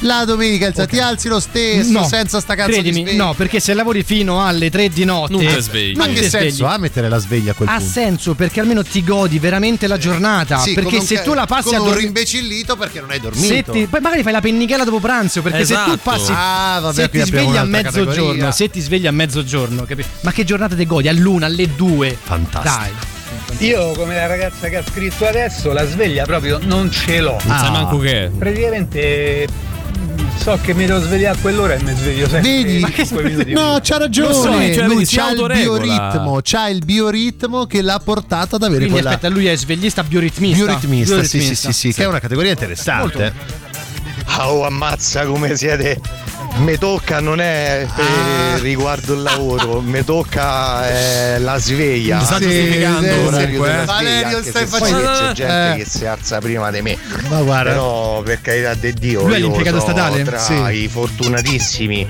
[0.03, 3.23] La domenica alza, ti alzi lo stesso, no, senza sta cazzo credimi, di sveglia.
[3.23, 5.95] no, perché se lavori fino alle 3 di notte, Non ti svegli.
[5.95, 6.63] Ma che senso svegli.
[6.69, 7.89] ha mettere la sveglia a quel Ha punto?
[7.91, 10.57] senso perché almeno ti godi veramente la giornata.
[10.59, 12.05] Sì, perché un se ca- tu la passi come a un dormire.
[12.05, 13.71] rimbecillito perché non hai Se dormito.
[13.71, 15.91] ti- poi magari fai la pennichella dopo pranzo perché se Esatto.
[15.91, 18.51] tu passi Ah, vabbè, se qui ti svegli a mezzogiorno categoria.
[18.51, 22.77] se ti svegli a mezzogiorno capi- ma che giornata ti godi all'una alle due Fantastico.
[23.57, 27.37] dai Io come la ragazza che ha scritto adesso la sveglia proprio non ce l'ho.
[27.45, 27.71] Non sai Ah.
[27.71, 28.29] manco che è.
[28.29, 29.47] Praticamente
[30.37, 32.51] so che mi devo svegliare a quell'ora e mi sveglio sempre.
[32.51, 32.79] Vedi?
[32.79, 34.33] Ma che No, c'ha ragione.
[34.33, 38.93] so, cioè, lui c'ha il bioritmo, c'ha il bioritmo che l'ha portato ad avere quindi
[38.93, 41.71] quella aspetta lui è sveglista bioritmista bioritmista, sì, sì, Bioritmista.
[41.71, 43.25] sì, sì, che è una categoria interessante.
[43.25, 43.72] Ah,
[44.39, 45.99] oh, ammazza come siete.
[46.55, 48.57] Mi tocca non è per Ah.
[48.59, 52.17] riguardo il lavoro, mi tocca eh, la sveglia.
[52.17, 53.85] Mi sta giustificando L'orario comunque, eh.
[53.85, 55.75] Valerio, stai facendo- c'è gente Eh.
[55.77, 56.95] che si alza prima di me.
[57.27, 57.71] Ma guarda.
[57.71, 60.21] Però per carità di Dio, Lui è io l'impiegato so statale?
[60.21, 60.53] tra Sì.
[60.53, 62.07] i fortunatissimi,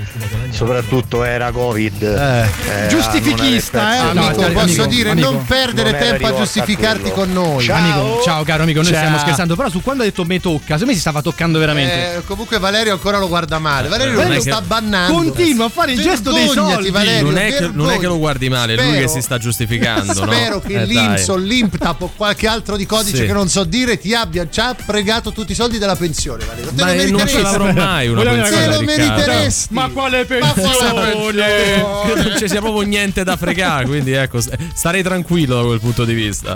[0.50, 2.04] soprattutto era Covid.
[2.04, 2.88] Eh.
[2.90, 5.32] Giustifichista, eh, a aver amico, perso- posso amico, dire, amico.
[5.32, 7.16] non perdere Non tempo a a giustificarti quello.
[7.16, 7.64] con noi.
[7.64, 7.78] Ciao.
[7.78, 8.98] Amico, ciao caro amico, noi Ciao.
[9.00, 12.13] stiamo scherzando, però su quando ha detto me tocca, secondo me si stava toccando veramente.
[12.18, 13.88] Eh, comunque Valerio ancora lo guarda male.
[13.88, 15.14] Valerio non lo è sta che- bannando.
[15.14, 16.90] Continua a fare il gesto dei soldi.
[16.92, 19.22] Valerio, non, è che, non è che lo guardi male, è lui Spero- che si
[19.22, 20.14] sta giustificando.
[20.14, 20.32] no?
[20.32, 23.26] Spero che Eh, l'Inps o l'Imptap o qualche altro di codice Sì.
[23.26, 26.72] che non so dire ti abbia già pregato tutti i soldi della pensione, Valerio.
[26.74, 27.42] Te Ma lo eh, non ce meriteresti.
[27.42, 29.74] l'avrò mai una Vogliamo pensione, Te lo meriteresti.
[29.74, 34.40] Ma quale Ma quale Che non ci sia proprio niente da fregare, quindi ecco,
[34.74, 36.54] starei tranquillo da quel punto di vista.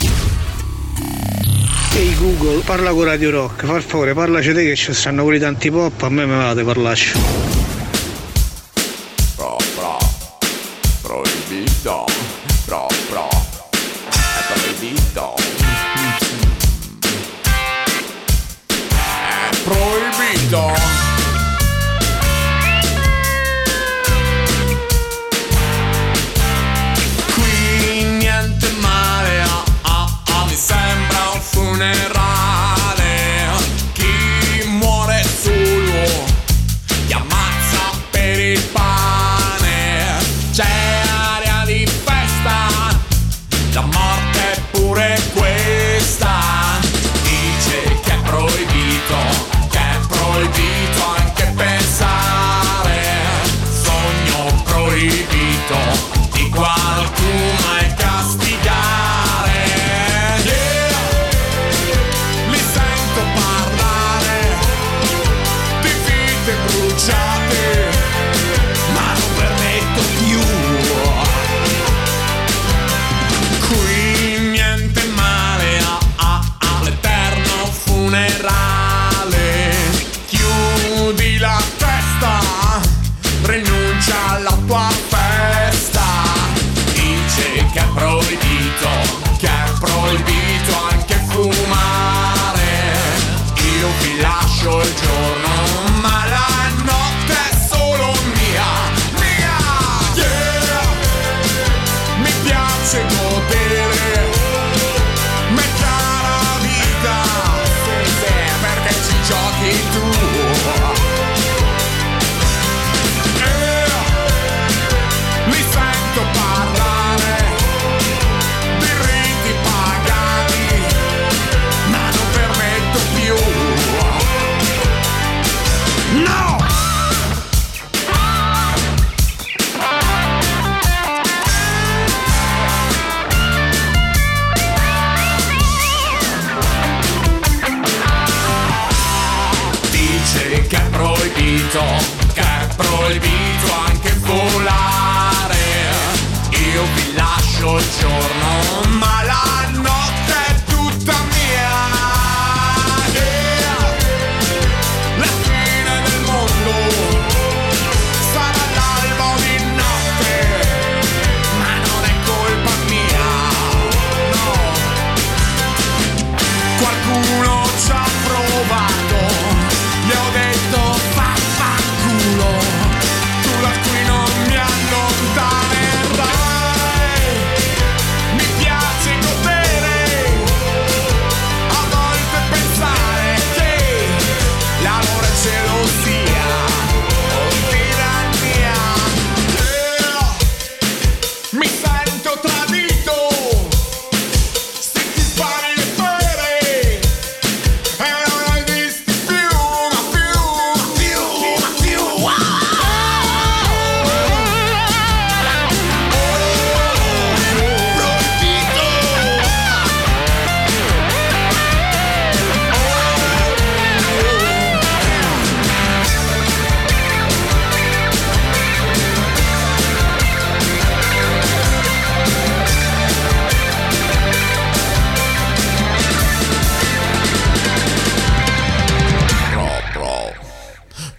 [1.98, 5.72] Ehi Google, parla con Radio Rock, per favore, parlaci te che ci stanno quelli tanti
[5.72, 7.67] pop, a me me vate parlarci.
[55.68, 56.17] Proibito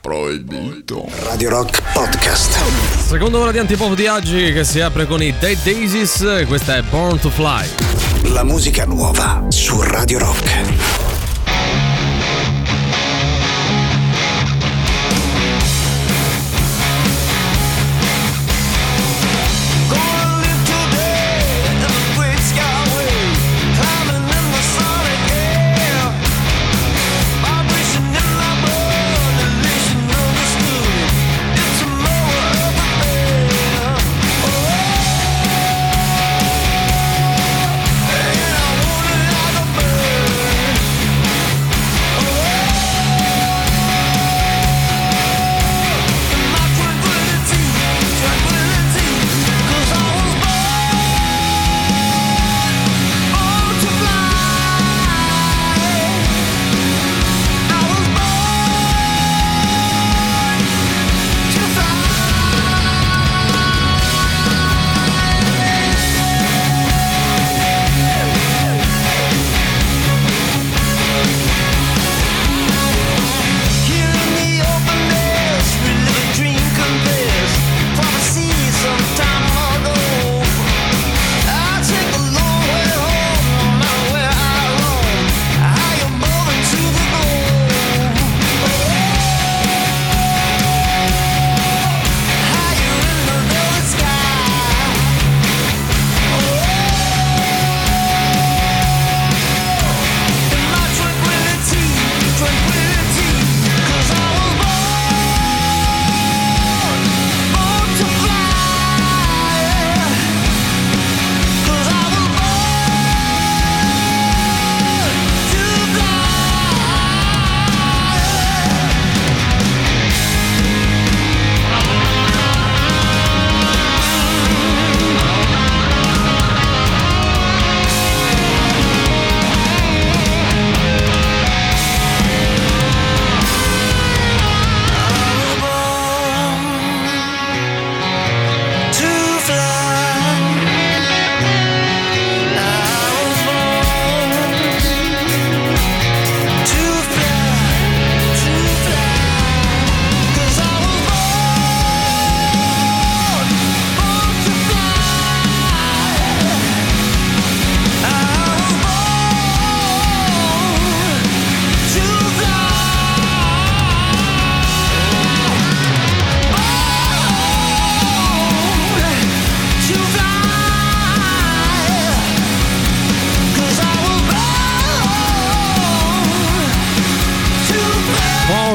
[0.08, 1.06] Proibito.
[1.24, 2.58] Radio Rock Podcast.
[2.96, 6.82] Seconda ora di Antipop di oggi che si apre con i Dead Daisies, questa è
[6.82, 8.32] Born to Fly.
[8.32, 11.07] La musica nuova su Radio Rock.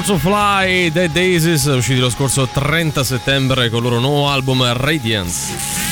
[0.06, 5.83] To Fly, The Daisies, usciti lo scorso 30 settembre con il loro nuovo album Radiance.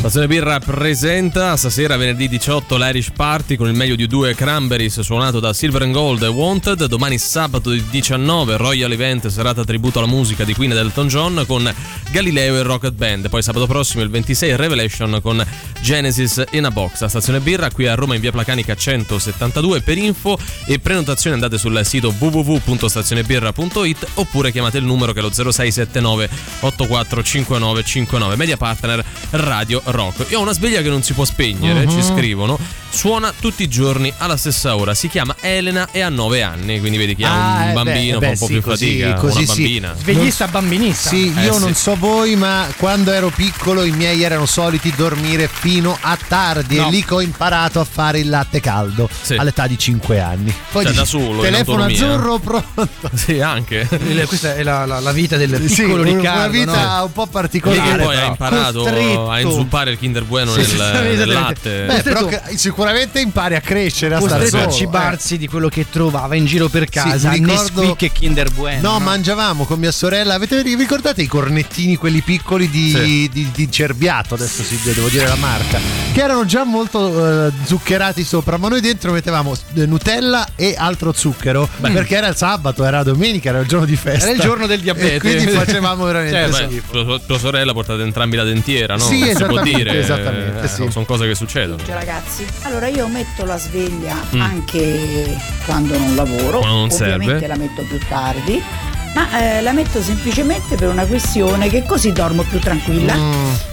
[0.00, 5.40] Stazione Birra presenta stasera venerdì 18 l'Irish Party con il meglio di due Cranberries suonato
[5.40, 6.86] da Silver and Gold e Wanted.
[6.86, 11.70] Domani sabato 19 Royal Event, serata tributo alla musica di Queen ed Elton John con
[12.12, 13.28] Galileo e Rocket Band.
[13.28, 15.46] Poi sabato prossimo il 26 Revelation con
[15.82, 17.02] Genesis in a Box.
[17.02, 21.58] A Stazione Birra qui a Roma in via Placanica 172 per info e prenotazioni andate
[21.58, 26.30] sul sito www.stazionebirra.it oppure chiamate il numero che è lo 0679
[26.60, 30.30] 845959 Media Partner Radio Rock.
[30.30, 31.90] Io ho una sveglia che non si può spegnere, Mhm.
[31.90, 32.58] ci scrivono.
[32.92, 34.94] Suona tutti i giorni alla stessa ora.
[34.94, 38.18] Si chiama Elena e ha 9 anni, quindi vedi chi ha Ah, un eh, bambino
[38.18, 39.62] beh, fa un po' sì, più così- fatica, così una sì.
[39.62, 39.94] bambina.
[39.96, 41.08] Sveglista bambinista.
[41.08, 41.60] Sì, Eh, io sì.
[41.60, 46.76] non so voi, ma quando ero piccolo i miei erano soliti dormire fino a tardi
[46.78, 46.88] No.
[46.88, 50.52] e lì che ho imparato a fare il latte caldo all'età di 5 anni.
[50.72, 52.88] Poi Cioè, dici, da solo, telefono azzurro pronto.
[53.14, 53.86] Sì, anche.
[54.08, 56.38] Il- Questa è la, la- la vita del Sì, piccolo Riccardo.
[56.38, 57.04] una vita no?
[57.04, 57.98] un po' particolare.
[57.98, 59.30] che poi ha imparato Costretto.
[59.30, 61.24] a inzuppare il Kinder Bueno nel, Sì, sì, nel esattamente.
[61.26, 61.84] latte.
[61.86, 66.34] Beh, però che- sicuramente impari a crescere, a stare a cibarsi di quello che trovava
[66.34, 68.92] in giro per casa, mi ricordo- Nesquik e Kinder Bueno.
[68.92, 70.34] No, mangiavamo con mia sorella.
[70.34, 73.28] Avete vi ricordate i cornettini, quelli piccoli di, Sì.
[73.32, 74.34] di- di cerbiato?
[74.34, 75.78] Adesso sì, devo dire la marca.
[76.12, 81.12] Che erano già molto eh, zuccherati sopra, ma noi dentro mettevamo eh, Nutella e altro
[81.12, 81.68] zucchero.
[81.80, 84.24] Perché era il sabato, era domenica, era il giorno di festa.
[84.26, 85.14] Era il giorno del diabete.
[85.14, 87.04] E quindi facevamo veramente Cioè, beh, schifo.
[87.04, 89.04] tua, tua sorella portate entrambi la dentiera, no?
[89.04, 89.98] Sì, esattamente, dire.
[90.00, 90.86] esattamente, eh, sì.
[90.90, 91.82] Sono cose che succedono.
[91.84, 94.40] Cioè, ragazzi, allora io metto la sveglia Mm.
[94.40, 97.46] anche quando non lavoro, Quando non ovviamente serve.
[97.46, 98.62] la metto più tardi,
[99.14, 103.14] ma eh, la metto semplicemente per una questione che così dormo più tranquilla,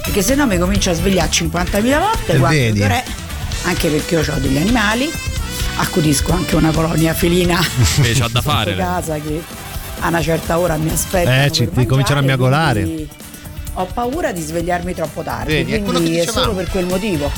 [0.04, 3.04] perché se no mi comincio a svegliare 50.000 volte E quando re,
[3.66, 5.12] anche perché io ho degli animali,
[5.78, 7.60] accudisco anche una colonia felina
[8.02, 8.76] Che c'ha da fare.
[8.76, 9.42] casa che
[10.00, 11.44] a una certa ora mi aspetta.
[11.46, 13.06] Eh, ci- ti cominciano a miagolare.
[13.80, 16.46] Ho paura di svegliarmi troppo tardi, Vedi, è quindi è dicevamo.
[16.46, 17.32] solo per quel motivo.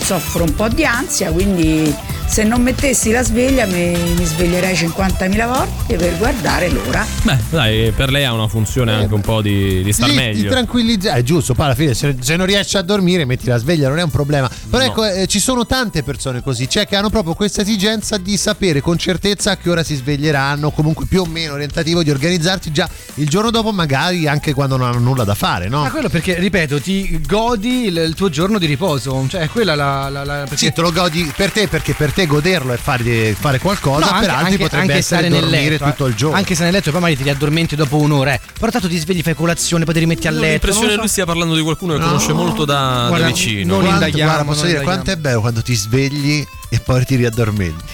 [0.00, 1.94] Soffro un po' di ansia, quindi
[2.26, 7.06] se non mettessi la sveglia mi, mi sveglierei 50.000 volte per guardare l'ora.
[7.22, 10.42] Beh, dai, per lei ha una funzione anche un po' di, di star Sì, meglio.
[10.42, 13.56] Di tranquillizzare, è giusto, poi alla fine se, se non riesci a dormire metti la
[13.56, 14.50] sveglia, non è un problema.
[14.70, 14.90] Però No.
[14.90, 18.80] ecco, eh, ci sono tante persone così, cioè che hanno proprio questa esigenza di sapere
[18.80, 22.88] con certezza a che ora si sveglieranno, comunque più o meno orientativo di organizzarti già
[23.16, 25.82] il giorno dopo, magari anche quando non hanno nulla da fare, no?
[25.82, 29.13] Ma quello perché, ripeto, ti godi il, il tuo giorno di riposo.
[29.28, 30.08] Cioè, è quella la.
[30.08, 33.34] la, la perché Sì, te lo godi per te perché per te goderlo è fare,
[33.38, 35.90] fare qualcosa, No, per altri potrebbe essere stare nel dormire letto, eh.
[35.90, 36.36] tutto il giorno.
[36.36, 38.34] Anche se nel letto e poi magari ti riaddormenti dopo un'ora.
[38.34, 38.40] Eh.
[38.58, 40.46] Però tanto ti svegli, fai colazione, poi ti rimetti a Ho letto.
[40.46, 41.12] l'impressione non che lo lui so.
[41.12, 43.76] stia parlando di qualcuno che conosce molto da, guarda, da vicino.
[43.80, 45.02] non indaghiamo, guarda, posso non dire indaghiamo.
[45.02, 47.84] quanto è bello quando ti svegli e poi ti riaddormenti.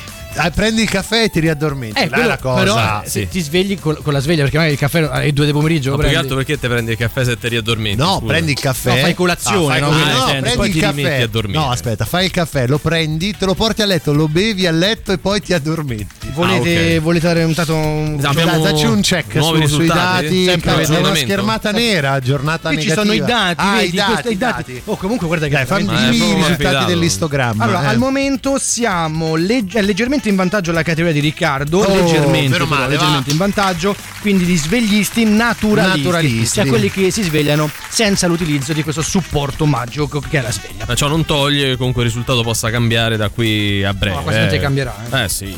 [0.42, 1.98] Ah, prendi il caffè e ti riaddormenti.
[1.98, 2.58] Eh, Là è quello- la cosa.
[2.62, 5.44] però eh, se ti svegli con, con la sveglia perché magari il caffè alle due
[5.44, 5.90] del pomeriggio.
[5.90, 7.96] Ma lo più che altro perché te prendi il caffè se ti riaddormenti?
[7.98, 8.26] No, scusa?
[8.26, 8.90] prendi il caffè.
[8.90, 9.86] No, fai colazione, fai no?
[9.88, 10.10] colazione.
[10.12, 10.94] Ah, No, intendi, prendi poi il ti caffè.
[10.96, 11.58] rimetti a dormire.
[11.58, 14.70] No, aspetta, fai il caffè, lo prendi, te lo porti a letto, lo bevi a
[14.72, 16.28] letto e poi ti addormenti.
[16.32, 17.00] Volete, Ah, ok.
[17.02, 17.74] volete dare un dato.
[17.74, 18.16] Un...
[18.18, 20.44] Dai, dacci un check nuovi su- sui dati.
[20.44, 23.14] Sempre È una schermata nera, giornata Qui ci negativa.
[23.14, 24.82] sono i dati, Ah, vedi, i dati, i dati.
[24.84, 27.64] Oh, comunque guarda che Dai, fammi è i risultati dell'istogramma.
[27.64, 27.86] Allora, eh.
[27.86, 32.66] al momento siamo legge- è leggermente in vantaggio la categoria di Riccardo, Oh, leggermente, però,
[32.66, 36.54] male, leggermente in vantaggio, quindi di sveglisti naturalisti, Naturalisti.
[36.60, 40.84] cioè quelli che si svegliano senza l'utilizzo di questo supporto magico che è la sveglia.
[40.86, 44.16] Ma ciò non toglie che comunque il risultato possa cambiare da qui a breve.
[44.16, 45.54] No, quasi non ti cambierà, Eh sì.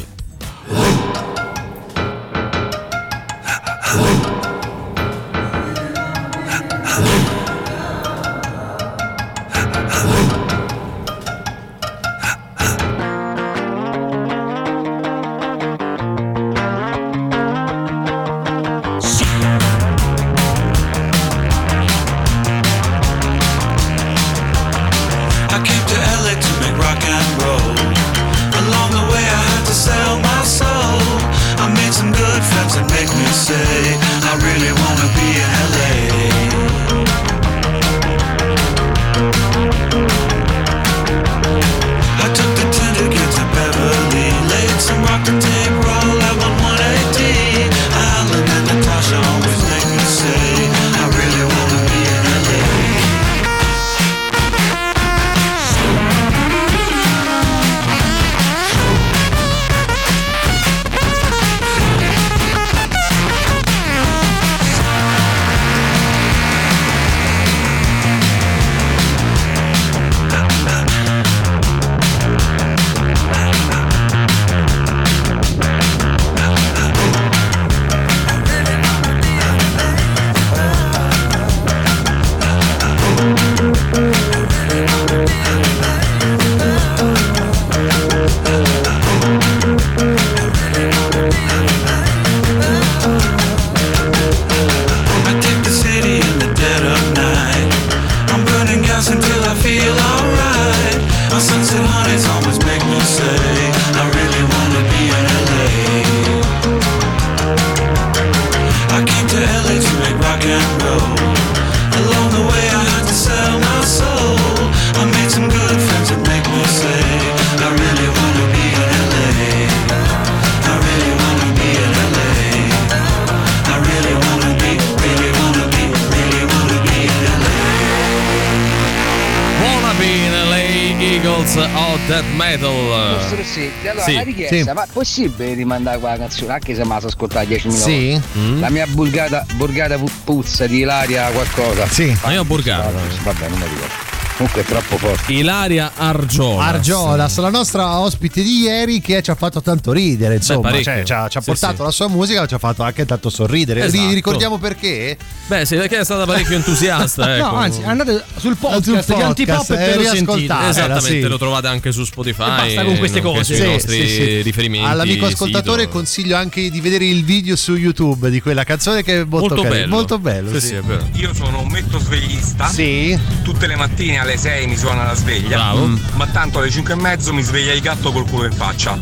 [131.61, 132.71] Death metal.
[133.15, 134.13] Professor Rossetti, allora Sì.
[134.15, 134.63] una richiesta, Sì.
[134.73, 138.11] ma è possibile rimandare quella canzone anche se me la so ascoltare 10.000 Sì.
[138.13, 138.39] volte?
[138.39, 138.61] Mm.
[138.61, 141.87] La mia burgata, borgata pu- puzza di Ilaria qualcosa.
[141.89, 142.17] Sì.
[142.23, 142.91] Ma io borgata.
[143.23, 144.12] Vabbè, non mi ricordo.
[144.43, 145.32] Comunque è troppo forte.
[145.32, 146.64] Ilaria Argiola.
[146.64, 150.93] Argiolas, la nostra ospite di ieri che ci ha fatto tanto ridere, insomma, parecchio.
[150.93, 151.82] cioè, ci ha, ci ha Sì, portato sì.
[151.82, 153.84] la sua musica, ci ha fatto anche tanto sorridere.
[153.84, 154.09] Esatto.
[154.09, 155.16] Ri- Ricordiamo perché?
[155.47, 157.36] Beh, sì, perché è stata parecchio entusiasta.
[157.38, 157.47] ecco.
[157.47, 160.16] No, anzi, andate sul podcast, Sul di podcast, Antipop e eh, ve lo sentite.
[160.24, 160.68] riascoltate.
[160.70, 161.28] Esattamente, sì.
[161.28, 162.43] lo trovate anche su Spotify.
[162.43, 163.45] E basta con queste cose.
[163.45, 164.43] Sui Sì, nostri sì, sì.
[164.43, 164.88] riferimenti.
[164.90, 165.93] All'amico ascoltatore sito.
[165.93, 169.70] consiglio anche di vedere il video su YouTube di quella canzone che è molto, Molto
[169.70, 169.86] bello.
[169.88, 170.51] molto bello.
[170.55, 170.66] Sì, sì.
[170.66, 171.09] sì, è vero.
[171.12, 172.66] Io sono un metto sveglista.
[172.66, 173.16] Sì.
[173.45, 175.57] Tutte le mattine alle 6 mi suona la sveglia.
[175.57, 175.99] Bravo.
[176.14, 178.99] Ma tanto alle 5 e mezzo mi sveglia il gatto col culo in faccia.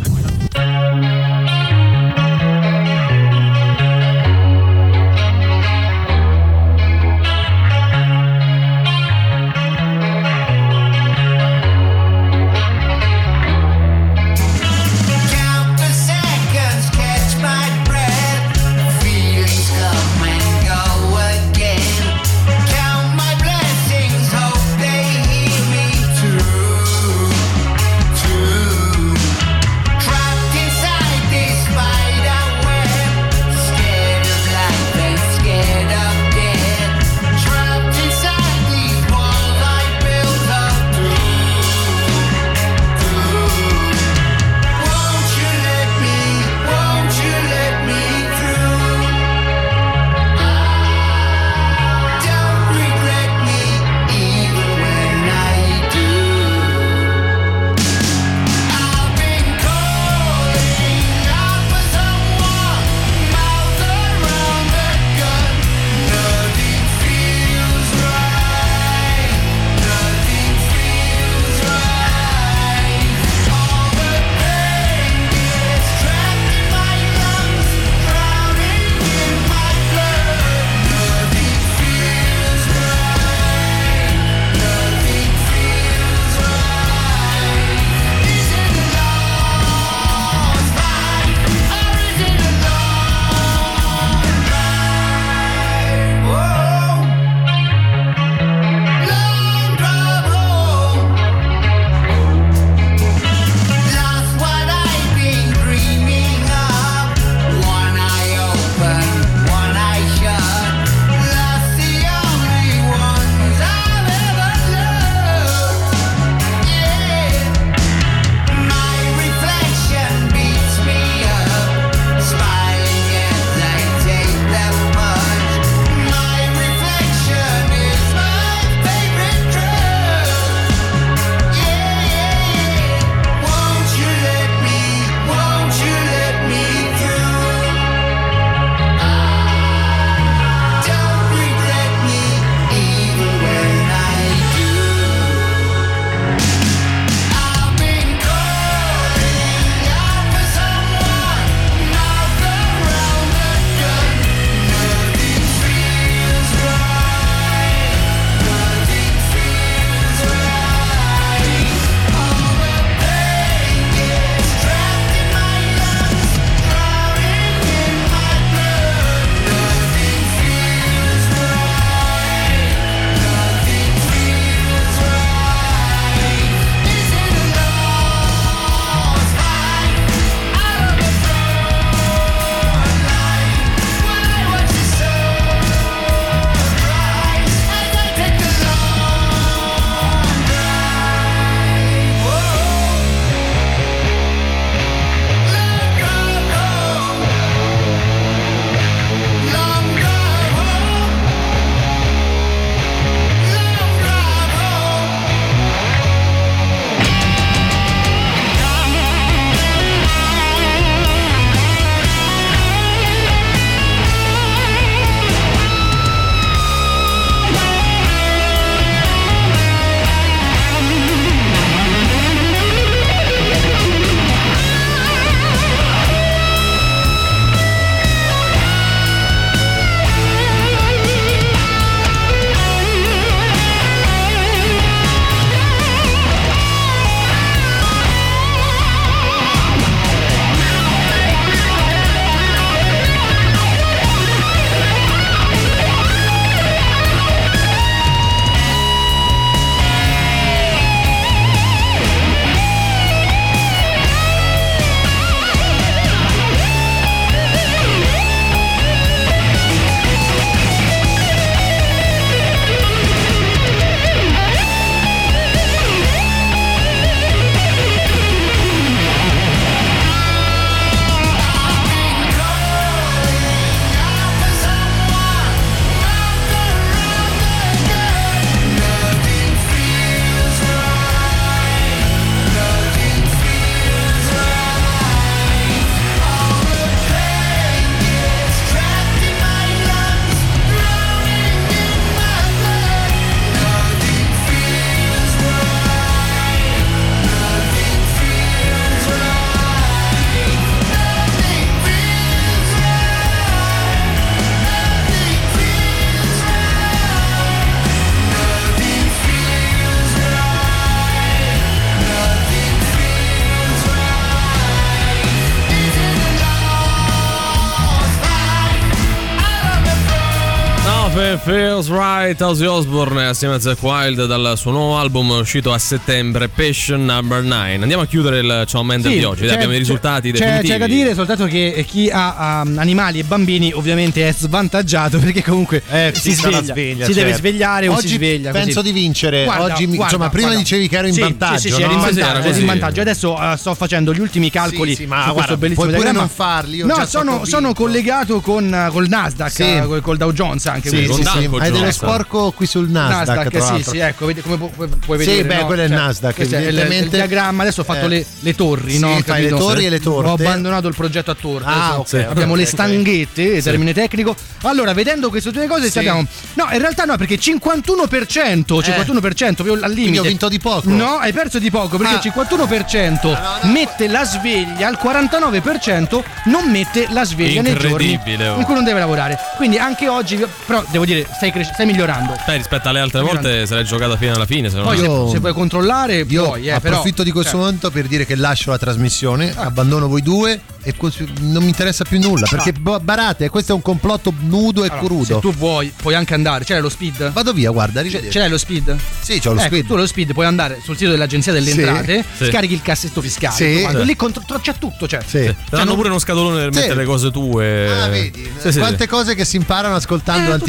[321.51, 326.47] Feels right, Ozzy Osbourne assieme a Zack Wild dal suo nuovo album uscito a settembre,
[326.47, 327.75] Passion Number 9.
[327.75, 330.69] Andiamo a chiudere il Ciao Mendel Sì, di oggi, dai, abbiamo i risultati c'è, definitivi.
[330.69, 335.43] c'è da dire soltanto che chi ha um, animali e bambini ovviamente è svantaggiato perché
[335.43, 335.83] comunque
[336.13, 337.39] si sì, c'è la sveglia, sveglia, si deve certo.
[337.39, 338.53] svegliare o Oggi si sveglia.
[338.53, 338.65] così.
[338.65, 339.47] penso di vincere.
[339.49, 341.91] Oggi mi- insomma, prima dicevi che ero in Sì, vantaggio, Sì, sì, sì, no?
[341.91, 342.65] in Sì, sì, vantaggio, in così.
[342.65, 343.01] vantaggio.
[343.01, 345.97] Adesso uh, sto facendo gli ultimi calcoli Sì, sì, ma su questo guarda, bellissimo puoi
[345.97, 346.21] pure diagramma.
[346.21, 350.89] non farli, io no, sono, collegato con, uh, col Nasdaq, col, Dow Jones anche.
[350.91, 351.40] Sì, sì.
[351.43, 354.89] Danko Hai dello sporco qui sul Nasdaq, tra sì, sì, ecco, vedi come pu- pu-
[354.99, 355.45] puoi Sì, vedere.
[355.49, 355.67] beh, no?
[355.67, 357.17] quello è il Cioè, Nasdaq, è il- il, evidentemente.
[357.17, 357.63] diagramma.
[357.63, 358.09] Adesso ho fatto Eh.
[358.09, 359.09] le, le torri, Sì, no?
[359.09, 359.55] fai Capito?
[359.55, 360.29] le torri e le torte.
[360.31, 361.69] Ho abbandonato il progetto a torte.
[361.69, 364.35] Ah, adesso ok, Abbiamo ok, le stanghette, termine tecnico.
[364.63, 365.99] Allora, vedendo queste due cose, Sì.
[365.99, 366.25] abbiamo.
[366.55, 370.01] No, in realtà no, perché 51%, 51% proprio al limite.
[370.03, 370.89] Quindi ho vinto di poco.
[370.91, 372.17] No, hai perso di poco perché Ah.
[372.17, 378.59] il 51% mette la sveglia, il 49% non mette la sveglia nei giorni Incredibile, oh.
[378.59, 379.39] in cui non deve lavorare.
[379.57, 382.35] Quindi anche oggi, però devo dire, stai, cres- stai migliorando.
[382.47, 384.69] Dai, rispetto alle altre volte se l'hai giocata fino alla fine.
[384.71, 387.61] Se non Poi Io- se, puoi controllare, Io puoi, eh, però- approfitto di questo cioè,
[387.61, 390.95] momento per dire che lascio la trasmissione, abbandono voi due e
[391.41, 395.05] non mi interessa più nulla perché ba- barate, questo è un complotto nudo e allora,
[395.07, 395.25] crudo.
[395.25, 396.65] Se tu vuoi, puoi anche andare.
[396.69, 397.33] L'hai lo speed?
[397.33, 398.97] Vado via, guarda, ce l'hai lo speed?
[399.21, 399.87] Sì, c'ho lo Ecco, speed.
[399.87, 401.81] Tu lo speed puoi andare sul sito dell'Agenzia delle Sì.
[401.81, 402.47] Entrate, Sì.
[402.47, 403.55] scarichi il cassetto fiscale.
[403.55, 403.87] Sì.
[403.89, 404.05] Sì.
[404.05, 405.21] Lì contro- tro- c'è tutto, cioè.
[405.27, 405.39] Sì.
[405.45, 406.79] Te danno pure uno scatolone per Sì.
[406.81, 407.91] mettere le cose tue.
[407.91, 408.51] Ah, vedi?
[408.59, 409.09] Sì, sì, Quante sì.
[409.09, 410.61] cose che si imparano ascoltando Eh, al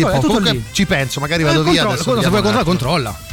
[0.50, 0.64] lì.
[0.72, 1.84] ci penso, magari Eh, vado via.
[1.84, 3.14] adesso cosa andiamo puoi un controllare?
[3.14, 3.30] Controlla.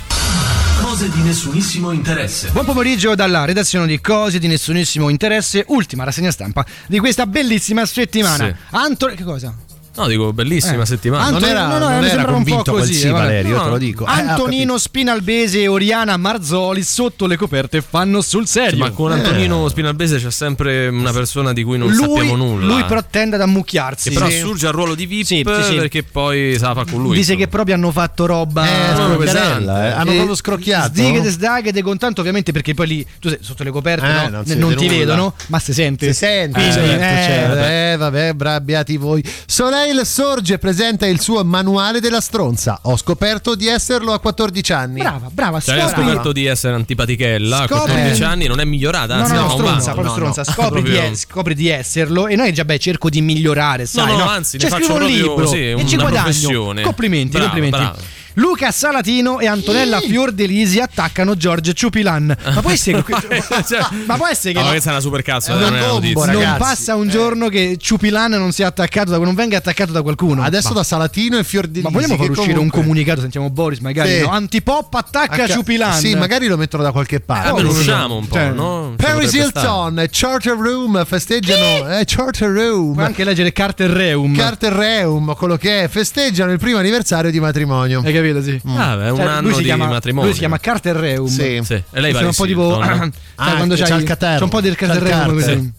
[0.81, 2.51] Cose di nessunissimo interesse.
[2.51, 7.85] Buon pomeriggio dalla redazione di Cose di nessunissimo interesse, ultima rassegna stampa di questa bellissima
[7.85, 8.47] settimana.
[8.47, 8.55] Sì.
[8.71, 9.55] Anto- che cosa?
[9.99, 10.87] No, dico, bellissima Eh.
[10.87, 11.25] settimana.
[11.25, 13.25] Anto- Non era, no, no, non era convinto quel così, sì, eh, vabbè.
[13.25, 13.65] Valerio, io No.
[13.65, 14.05] te lo dico.
[14.07, 18.79] Eh, ho Antonino Spinalbese e Oriana Marzoli sotto le coperte fanno sul serio.
[18.79, 22.67] Ma con Antonino Spinalbese c'è sempre una persona di cui non lui, sappiamo nulla.
[22.67, 24.09] Lui però tende ad ammucchiarsi.
[24.11, 24.37] Che però Sì.
[24.37, 25.75] assurge al ruolo di VIP Sì, sì, sì.
[25.77, 27.09] perché poi se la fa con lui.
[27.17, 27.39] Dice insomma.
[27.39, 29.91] che proprio hanno fatto roba Eh, no, scrocchiarella, eh.
[29.91, 30.89] Hanno Eh, proprio scrocchiato.
[30.95, 34.43] Sdighe, sdaghe, con tanto ovviamente perché poi lì tu sei sotto le coperte Eh, no?
[34.45, 36.07] non non, ti vedono, ma si sente.
[36.09, 37.55] Si sente, certo, eh, certo.
[37.57, 37.93] vabbè.
[37.93, 39.25] Eh, vabbè, brabbiati voi.
[39.47, 42.79] Soleil Sorge presenta il suo manuale della stronza.
[42.83, 45.01] Ho scoperto di esserlo a 14 anni.
[45.01, 48.65] Brava, brava, Cioè, ha scopri- scoperto di essere antipatichella a Scopri- 14 anni, non è
[48.65, 50.33] migliorata, No, anzi no, no, un stronza, proprio No, no.
[50.33, 50.45] stronza.
[50.53, 54.25] Scopri, di es- scopri di esserlo e noi già beh cerco di migliorare, sai, no,
[54.25, 54.29] no?
[54.29, 56.83] anzi, ne Cioè, faccio scrivo un proprio, libro sì, e ci guadagno.
[56.83, 57.79] Complimenti, Bravo, complimenti.
[57.79, 57.99] bravo.
[58.39, 62.37] Luca Salatino e Antonella Fiordelisi attaccano Giorgio Ciupilan.
[62.55, 65.51] Ma può essere Cioè, Ma può essere che no, no- questa è una super cazzo,
[65.53, 66.13] È non ragazzi.
[66.33, 70.43] non passa un giorno che Ciupilan non sia attaccato da, non venga attaccato da qualcuno.
[70.45, 71.83] Adesso Ma- da Salatino e Fiordilisi.
[71.83, 73.21] ma vogliamo far che uscire un comunque- comunicato?
[73.23, 74.11] Sentiamo Boris, magari.
[74.11, 74.21] Sì.
[74.21, 74.31] no?
[74.31, 75.99] Antipop attacca H- Ciupilan.
[75.99, 77.49] Sì, magari lo mettono da qualche parte.
[77.49, 78.95] Eh, Oh, usciamo un po', cioè, no?
[78.97, 79.33] Paris.
[79.33, 81.89] Hilton e Charter Room festeggiano.
[81.99, 82.93] Eh, Charter Room.
[82.95, 84.37] Puoi anche leggere Carter Reum.
[84.37, 88.01] Carter Reum, quello che è, festeggiano il primo anniversario di matrimonio.
[88.05, 88.27] Hai capito?
[88.43, 88.61] Sì.
[88.77, 90.25] Ah, beh, è un Cioè, anno lui si di chiama, matrimonio.
[90.25, 91.27] Lui si chiama Carter Reum.
[91.27, 91.61] Sì.
[91.65, 91.83] Sì.
[91.91, 92.79] E lei va un po' tipo.
[93.41, 94.17] Ah, quando c'ha c'hai il.
[94.17, 95.73] C'è un po' del Carter Reum così.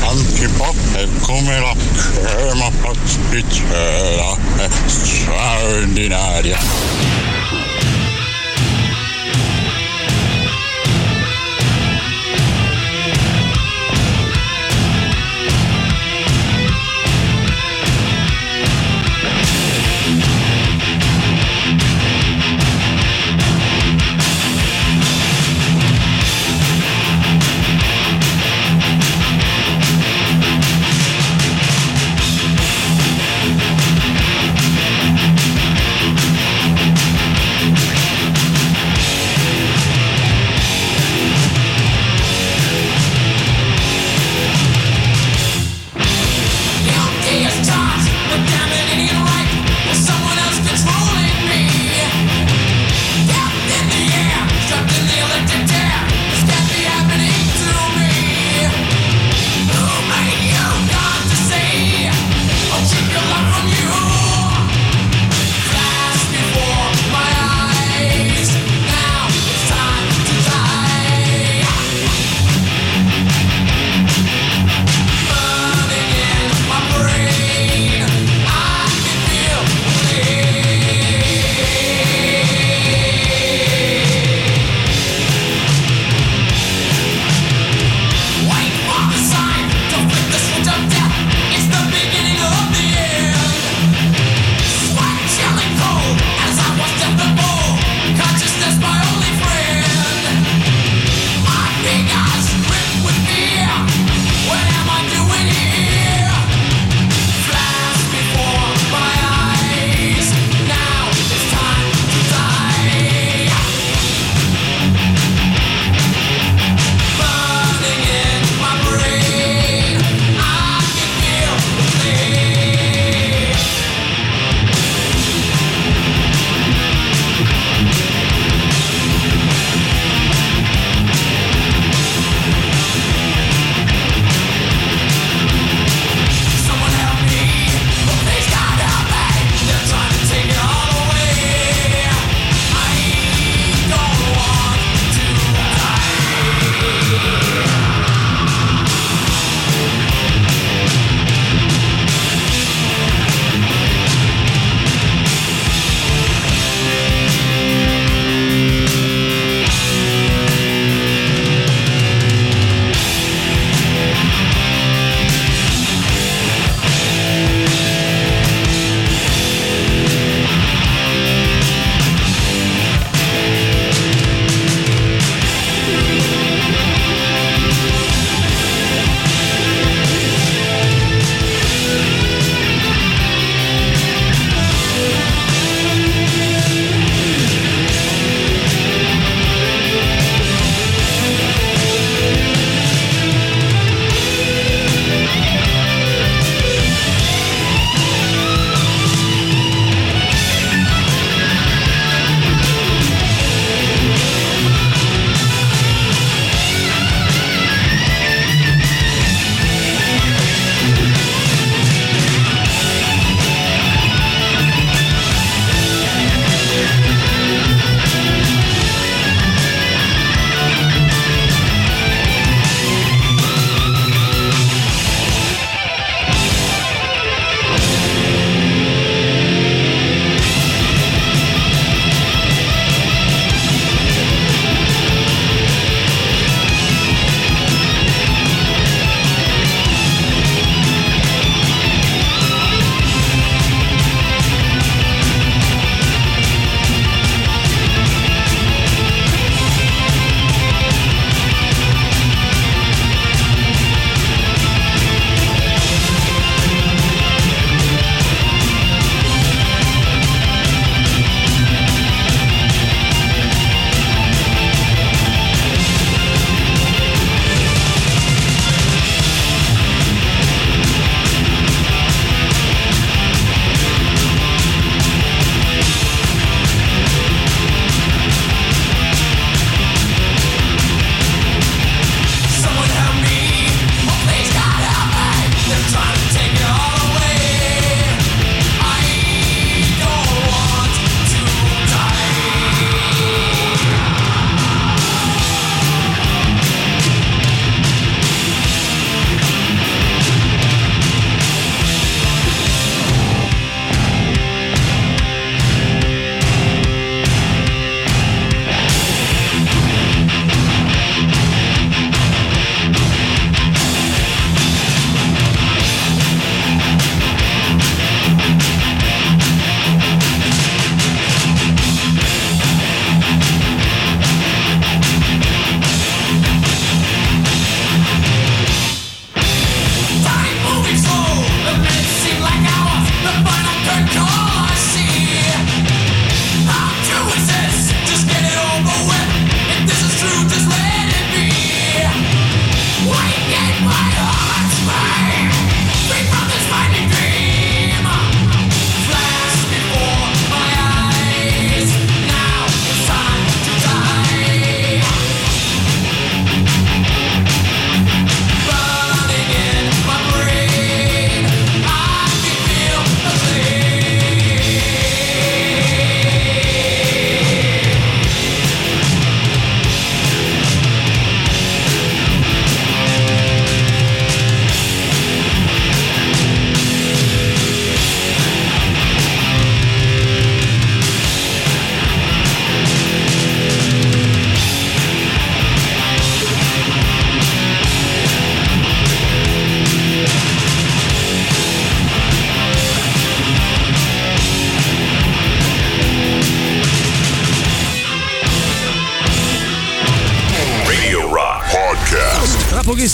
[0.00, 6.58] Antipop è come la crema pasticcera, è straordinaria.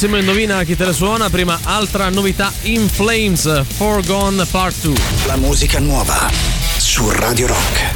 [0.01, 1.28] Bellissimo, indovina chi te la suona.
[1.28, 4.94] Prima altra novità in Flames, Forgone Part 2.
[5.27, 6.31] La musica nuova
[6.78, 7.90] su Radio Rock.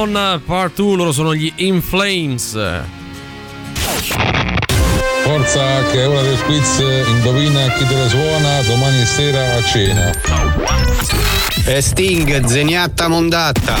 [0.00, 2.58] Down Part 2, loro sono gli In Flames.
[5.22, 10.10] Forza che è ora del quiz, indovina chi te la suona domani sera a cena.
[11.66, 13.76] E Sting, zeniatta mondatta.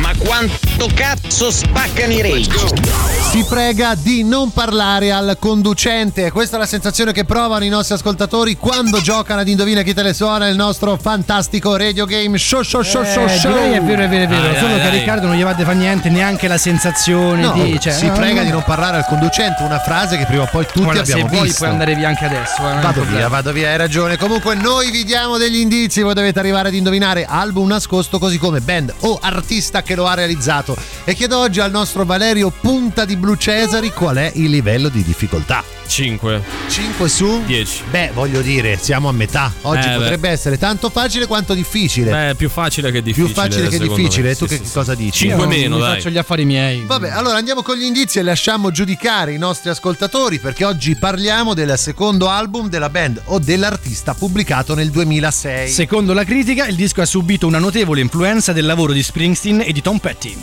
[0.00, 3.11] Ma quanto cazzo spaccano i rage?
[3.30, 6.30] Si prega di non parlare al conducente.
[6.30, 10.02] Questa è la sensazione che provano i nostri ascoltatori quando giocano ad Indovina chi te
[10.02, 13.50] le suona il nostro fantastico radio game show show show show Eh, show.
[13.52, 14.42] direi è vero, è vero, è vero.
[14.42, 14.98] Dai, Solo dai, che a dai.
[14.98, 17.80] Riccardo non gli va fa niente neanche la sensazione No, di.
[17.80, 18.44] Cioè, si no, prega no.
[18.46, 21.30] di non parlare al conducente, una frase che prima o poi tutti Guarda, se abbiamo
[21.30, 21.58] vuoi visto.
[21.60, 22.56] puoi andare via anche adesso.
[22.70, 24.18] eh, Vado via, vado via, hai ragione.
[24.18, 28.60] Comunque noi vi diamo degli indizi, voi dovete arrivare ad indovinare album nascosto così come
[28.60, 30.76] band o artista che lo ha realizzato.
[31.04, 35.02] E chiedo oggi al nostro Valerio Punta di Blue Cesari qual è il livello di
[35.02, 35.62] difficoltà.
[35.86, 36.42] 5.
[36.68, 37.82] 5 su 10.
[37.90, 39.52] Beh, voglio dire, siamo a metà.
[39.62, 42.10] Oggi Eh, potrebbe essere tanto facile quanto difficile.
[42.10, 43.26] Beh, più facile che difficile.
[43.26, 44.28] Più facile che difficile.
[44.28, 44.34] me.
[44.36, 45.02] Tu Sì, che sì, cosa sì.
[45.02, 45.18] dici?
[45.26, 45.94] Cinque Io meno, mi dai.
[45.96, 46.84] faccio gli affari miei.
[46.86, 51.52] Vabbè, allora andiamo con gli indizi e lasciamo giudicare i nostri ascoltatori perché oggi parliamo
[51.52, 55.68] del secondo album della band o dell'artista pubblicato nel 2006.
[55.68, 59.72] Secondo la critica, il disco ha subito una notevole influenza del lavoro di Springsteen e
[59.72, 60.36] di Tom Petty.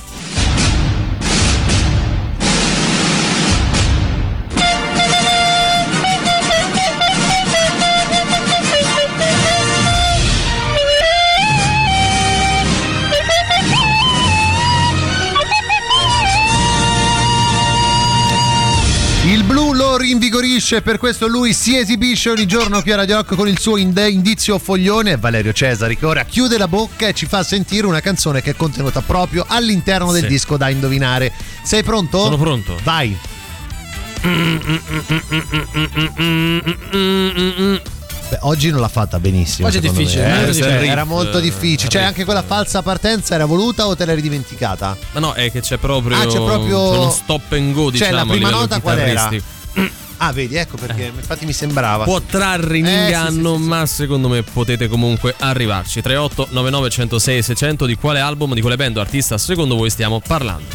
[20.09, 23.77] Rinvigorisce, per questo lui si esibisce ogni giorno qui a Radio Rock con il suo
[23.77, 25.17] ind- indizio foglione.
[25.17, 28.55] Valerio Cesari che ora chiude la bocca e ci fa sentire una canzone che è
[28.55, 30.27] contenuta proprio all'interno del Sì.
[30.27, 31.31] disco da indovinare.
[31.63, 32.23] Sei pronto?
[32.23, 32.75] Sono pronto.
[32.83, 33.15] Vai.
[38.29, 39.67] Beh, oggi non l'ha fatta benissimo.
[39.67, 40.45] Oggi è difficile, eh.
[40.45, 40.69] difficile.
[40.79, 41.89] Cioè, era molto eh, difficile.
[41.89, 44.95] Cioè, anche quella falsa partenza era voluta o te l'eri dimenticata?
[45.13, 47.91] Ma no, è che c'è proprio, Ah, c'è proprio- c'è uno stop and go, Cioè,
[47.91, 49.29] diciamo, la a prima nota qual era?
[50.21, 51.11] Ah, vedi, ecco perché.
[51.15, 52.03] Infatti mi sembrava.
[52.03, 53.67] Può trarre in Eh, inganno, sì, sì, sì.
[53.69, 56.01] ma secondo me potete comunque arrivarci.
[56.01, 60.19] 38 99 106 600 di quale album, di quale band o artista secondo voi stiamo
[60.19, 60.65] parlando?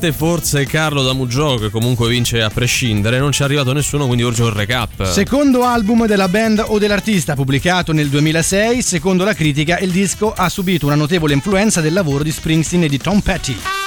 [0.00, 4.22] Parte forse Carlo Damugio che comunque vince a prescindere, non ci è arrivato nessuno, quindi
[4.22, 5.04] urge un recap.
[5.04, 10.48] Secondo album della band o dell'artista pubblicato nel 2006, secondo la critica il disco ha
[10.48, 13.79] subito una notevole influenza del lavoro di Springsteen e di Tom Petty.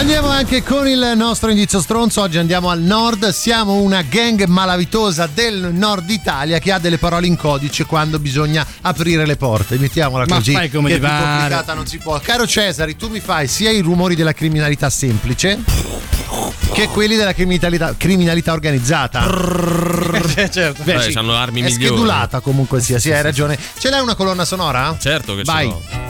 [0.00, 2.22] Andiamo anche con il nostro indizio stronzo.
[2.22, 3.28] Oggi andiamo al nord.
[3.28, 8.66] Siamo una gang malavitosa del nord Italia che ha delle parole in codice quando bisogna
[8.80, 9.76] aprire le porte.
[9.76, 10.52] Mettiamola Ma così.
[10.52, 11.24] fai come che ti più pare.
[11.36, 12.18] complicata non si può.
[12.18, 15.58] Caro Cesari, tu mi fai sia i rumori della criminalità semplice
[16.72, 19.20] che quelli della criminalità, criminalità organizzata.
[20.50, 20.82] certo.
[20.82, 21.12] Beh, Beh, sì.
[21.12, 21.84] c'hanno armi È migliori.
[21.84, 23.58] schedulata comunque sia, sì, hai ragione.
[23.78, 24.96] Ce l'hai una colonna sonora?
[24.98, 25.66] Certo che ce Vai.
[25.68, 26.09] l'ho.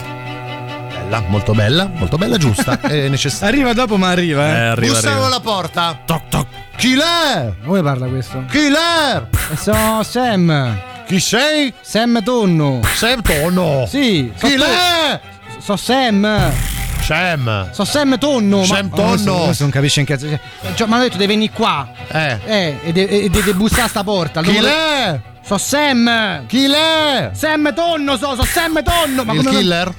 [1.11, 2.79] Bella, molto bella, molto bella, giusta.
[2.79, 3.49] È necessaria.
[3.53, 4.51] Arriva dopo, ma arriva, eh.
[4.51, 5.25] Eh, arriva, Bussano arriva.
[5.27, 5.99] alla porta.
[6.05, 6.47] Toc toc.
[6.77, 7.51] Chi l'è?
[7.65, 8.45] Come parla questo?
[8.49, 9.21] Chi l'è?
[9.51, 10.79] E sono Sam.
[11.05, 11.73] Chi sei?
[11.81, 12.79] Sam Tonno.
[12.95, 13.85] Sam Tonno.
[13.89, 14.31] Sì.
[14.37, 15.19] so Chi to- l'è?
[15.59, 16.51] So Sam.
[17.01, 17.69] Sam.
[17.73, 18.63] So Sam Tonno.
[18.63, 19.35] Sam ma- Tonno.
[19.43, 20.27] Questo non capisce un cazzo.
[20.75, 21.89] Cioè, mi hanno detto devi venire qua.
[22.09, 22.39] Eh.
[22.45, 24.41] Eh, e de- e deve bussare a sta porta.
[24.41, 25.19] Chi l'è?
[25.45, 26.45] So Sam.
[26.45, 27.31] Chi l'è?
[27.33, 29.25] Sam Tonno, so, so Sam Tonno.
[29.25, 29.93] Ma il come non-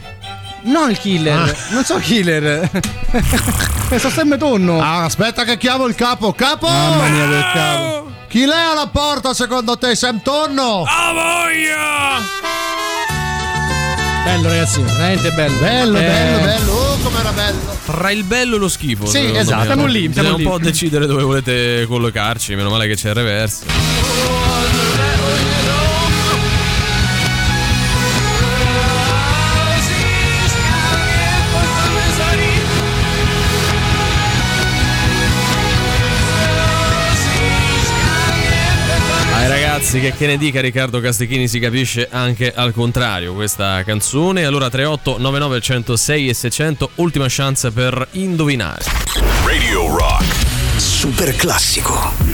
[0.62, 0.80] killer?
[0.80, 1.38] No, il killer.
[1.38, 1.54] Ah.
[1.70, 2.70] Non so killer.
[3.98, 4.80] so Sam Tonno.
[4.80, 6.32] Ah, aspetta che chiamo il capo.
[6.32, 6.68] Capo!
[6.68, 8.10] Mamma mia, quel capo.
[8.28, 9.94] Chi l'è alla porta secondo te?
[9.94, 10.84] Sam Tonno?
[10.86, 12.50] A voglia!
[14.24, 15.58] Bello, ragazzi, veramente bello.
[15.58, 16.72] Bello, Eh, bello, bello.
[16.72, 17.76] Oh, com'era bello.
[17.84, 19.04] Tra il bello e lo schifo.
[19.06, 19.58] Sì, esatto.
[19.60, 19.66] me.
[19.66, 22.54] Siamo lì, Bisogna siamo un po' decidere dove volete collocarci.
[22.54, 23.64] Meno male che c'è il reverse.
[23.66, 24.81] Ai
[39.92, 44.44] ragazzi, che, che ne dica Riccardo Castichini si capisce anche al contrario questa canzone.
[44.44, 48.84] Allora 38 99 106 e 600, ultima chance per indovinare.
[49.44, 50.24] Radio Rock.
[50.76, 52.31] Super classico.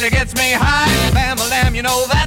[0.00, 1.10] Really gets me high.
[1.12, 2.19] Bam lamb, you know that's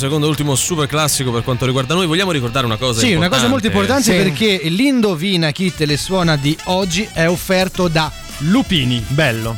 [0.00, 2.06] secondo e ultimo super classico per quanto riguarda noi.
[2.06, 4.10] Vogliamo ricordare una cosa Sì, una cosa molto importante Sì.
[4.16, 9.04] perché l'Indovina chi te le suona di oggi è offerto da Lupini.
[9.08, 9.54] Bello.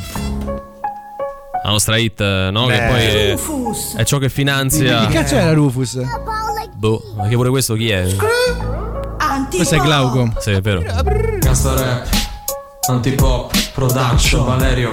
[1.63, 2.65] La nostra hit, eh, no?
[2.65, 2.87] Che Beh.
[2.87, 3.95] poi è, Rufus.
[3.95, 5.05] è ciò che finanzia.
[5.07, 5.97] Che cazzo era Rufus?
[6.73, 8.05] Boh, ma che pure questo chi è?
[9.49, 10.33] Questo è Glauco.
[10.39, 10.81] Sì, è vero.
[11.39, 12.07] Gangsta rap,
[12.89, 14.91] antipop, production, Valerio.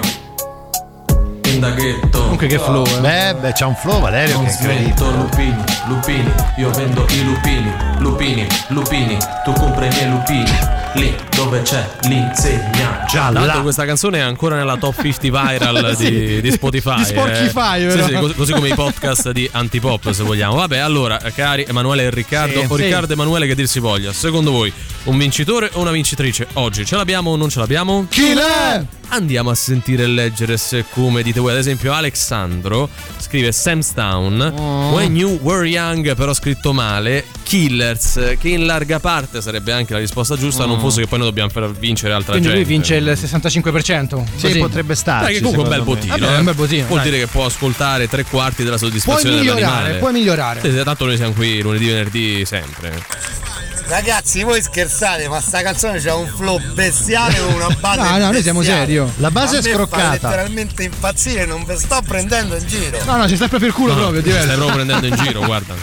[1.53, 2.19] Indaghetto.
[2.21, 2.99] Comunque che flow, eh.
[2.99, 7.73] Beh, beh, c'ha un flow Valerio Non che smetto lupini, lupini, io vendo i lupini,
[7.99, 10.51] lupini, lupini, tu compri i miei lupini,
[10.93, 13.03] lì dove c'è l'insegna.
[13.07, 16.09] Già Tra l'altro questa canzone è ancora nella top 50 viral Sì.
[16.09, 16.95] di, di Spotify.
[16.97, 17.85] Di Spotify, eh.
[17.87, 18.05] vero?
[18.05, 20.55] Sì, sì, così, così come i podcast di Antipop se vogliamo.
[20.55, 22.83] Vabbè, allora, cari Emanuele e Riccardo, Sì, o sì.
[22.83, 24.71] Riccardo e Emanuele che dir si voglia, secondo voi
[25.03, 26.85] un vincitore o una vincitrice oggi?
[26.85, 28.05] Ce l'abbiamo o non ce l'abbiamo?
[28.09, 28.81] Chi l'è?
[29.13, 31.51] Andiamo a sentire e leggere se come dite voi.
[31.51, 34.53] Ad esempio, Alexandro scrive Samstown.
[34.57, 34.93] Oh.
[34.93, 37.25] When you were young, però scritto male.
[37.43, 41.27] Killers, che in larga parte sarebbe anche la risposta giusta, non fosse che poi noi
[41.27, 42.37] dobbiamo far vincere altra Oh.
[42.39, 42.73] Quindi lui gente.
[42.73, 44.23] vince il 65%.
[44.37, 44.59] Sì, Così.
[44.59, 45.25] potrebbe starci.
[45.25, 46.17] Dai, che comunque è un bel bottino.
[46.17, 46.35] Vabbè, eh.
[46.35, 47.09] è un bel bottino, Vuol dai.
[47.09, 49.97] dire che può ascoltare tre quarti della Puoi soddisfazione migliorare, dell'animale.
[49.99, 50.61] puoi migliorare.
[50.61, 53.03] Sì, tanto noi siamo qui lunedì, venerdì, sempre.
[53.87, 57.99] Ragazzi, voi scherzate, ma sta canzone c'ha un flow bestiale con una base.
[58.01, 58.85] No, no, noi siamo bestiale.
[58.85, 58.97] seri.
[58.99, 59.11] oh.
[59.17, 60.11] La base è scroccata.
[60.11, 62.97] letteralmente impazzire, non vi sto prendendo in giro.
[63.05, 64.59] No, no, ci stai proprio il culo No, proprio, ti stai diverso.
[64.65, 65.73] proprio prendendo in giro, guarda.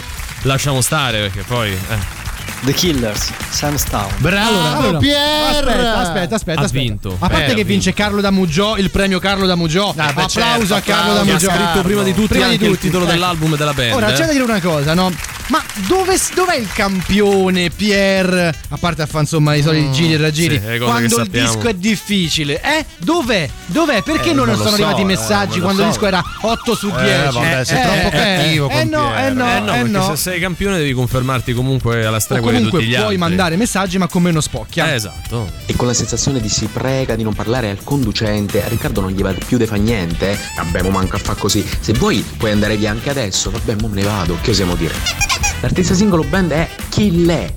[0.43, 1.71] Lasciamo stare perché poi.
[1.71, 2.17] eh.
[2.61, 4.15] The Killers, Samstown.
[4.17, 5.65] Bravo, Allora, Pier!
[5.67, 6.59] Aspetta, aspetta, aspetta.
[6.59, 6.83] Ha aspetta.
[6.83, 7.15] vinto.
[7.19, 9.93] A parte Eh, che vince Carlo da Mugiò, il premio Carlo da Mugiò.
[9.95, 11.21] Ah, applauso certo, a Carlo da.
[11.21, 11.49] Che ha Mugiò.
[11.51, 12.85] scritto prima di tutti Prima di anche il tutti.
[12.87, 13.13] titolo Ecco.
[13.13, 13.93] dell'album della band.
[13.93, 14.13] Ora eh.
[14.13, 15.09] c'è da dire una cosa, no?
[15.49, 18.55] Ma dove, dov'è il campione Pier?
[18.69, 20.59] A parte a fare insomma i soliti giri e raggiri.
[20.63, 22.85] Mm, sì, quando il disco è difficile, eh?
[22.99, 23.49] Dov'è?
[23.65, 24.03] Dov'è?
[24.03, 25.93] Perché Eh, non, non sono so, arrivati i eh, messaggi quando il so.
[25.93, 27.03] disco era 8 su 10?
[27.03, 29.89] Eh, vabbè, sei troppo cattivo eh, con eh no, eh no, Eh no, eh perché
[29.89, 30.09] no.
[30.09, 33.17] se sei campione devi confermarti comunque alla stregua di comunque tutti gli puoi altri.
[33.17, 34.91] mandare messaggi ma con meno spocchia.
[34.91, 35.49] Eh, esatto.
[35.65, 39.09] E con la sensazione di si prega di non parlare al conducente, a Riccardo non
[39.09, 40.37] gli va più di fa niente, eh?
[40.57, 41.65] Vabbè, mo manca a fa così.
[41.79, 45.38] Se vuoi puoi andare via anche adesso, vabbè, mo me ne vado, che osiamo dire?
[45.61, 47.53] L'artista singolo band è Killer.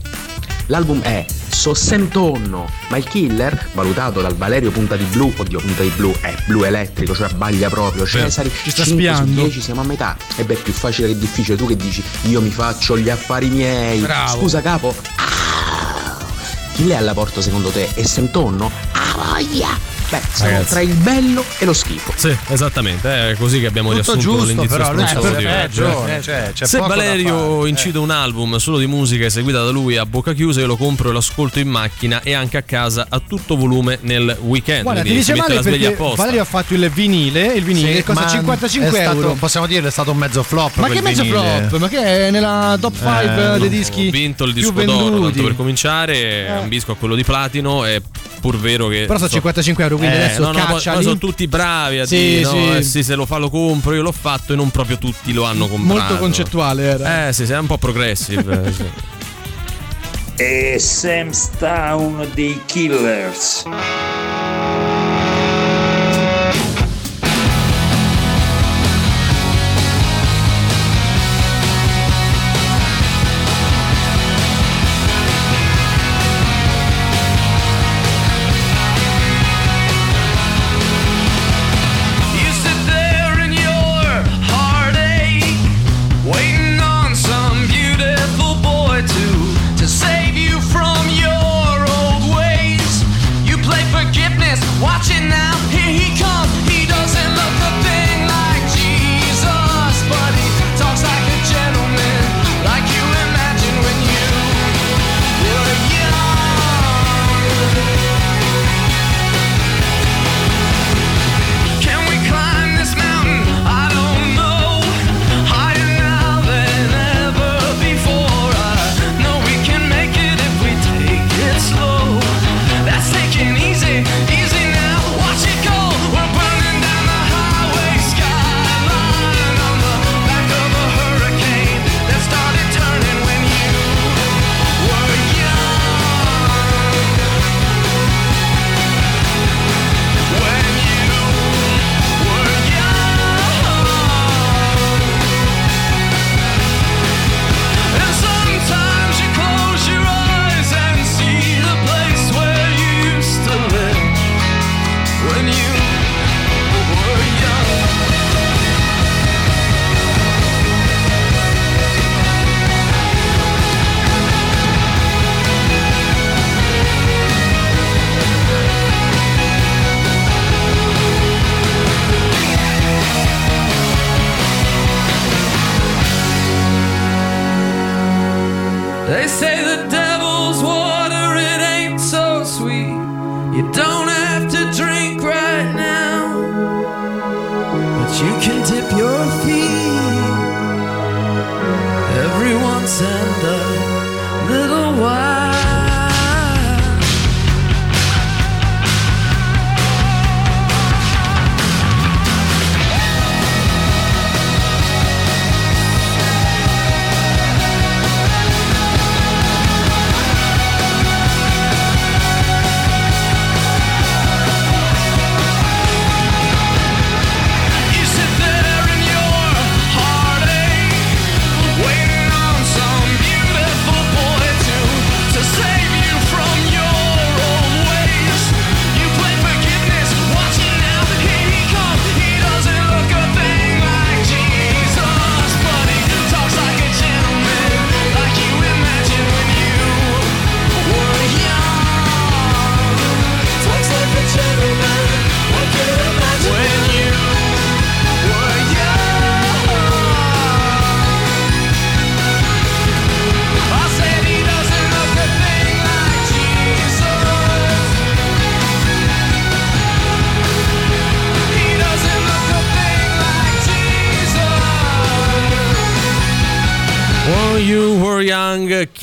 [0.67, 5.93] L'album è Sossentonno, ma il killer, valutato dal Valerio Punta di Blu, oddio Punta di
[5.95, 9.41] Blu, è blu elettrico, cioè baglia proprio, Cesari, Ci sta 5 su spiando.
[9.43, 10.17] 10 siamo a metà.
[10.37, 14.01] E beh, più facile che difficile, tu che dici, io mi faccio gli affari miei.
[14.01, 14.39] Bravo.
[14.39, 16.17] Scusa capo, Ah!
[16.73, 17.91] chi ha alla porta secondo te?
[17.95, 18.71] E Sentonno?
[18.93, 19.69] Ah voglia!
[20.13, 20.69] Beh, siamo Ragazzi.
[20.71, 22.13] tra il bello e lo schifo.
[22.17, 26.67] Sì, esattamente, è così che abbiamo Tutto riassunto giusto, l'indizio però lui ragione, cioè, c'è
[26.67, 27.69] Se poco da Valerio fare.
[27.71, 31.09] incide un album solo di musica eseguita da lui a bocca chiusa, io lo compro
[31.09, 34.83] e lo ascolto in macchina e anche a casa a tutto volume nel weekend.
[34.83, 36.17] Guarda, ti quindi dice si mette male la sveglia perché apposta.
[36.23, 39.33] Valerio ha fatto il vinile, il vinile Sì, costa ma 55 è stato- euro.
[39.39, 40.77] possiamo dirlo, è stato un mezzo flop.
[40.77, 41.67] Ma quel che mezzo vinile.
[41.69, 41.81] flop?
[41.81, 45.23] Ma che è nella top 5 Eh, dei dischi Ho vinto il disco d'oro, venduti?
[45.33, 48.01] tanto per cominciare, ambisco a quello di platino, è
[48.41, 49.05] pur vero che...
[49.07, 51.03] Però sono 55 euro, quindi Eh, adesso no, no, poi- caccia lì.
[51.05, 52.77] sono tutti bravi a Sì, dire, no, sì.
[52.77, 55.45] eh, sì, se lo fa lo compro, io l'ho fatto e non proprio tutti lo
[55.45, 56.01] hanno comprato.
[56.01, 57.29] Molto concettuale era.
[57.29, 58.63] Eh sì, sei un po' progressive.
[58.67, 58.85] eh, sì.
[60.37, 63.63] E Samstown dei Killers.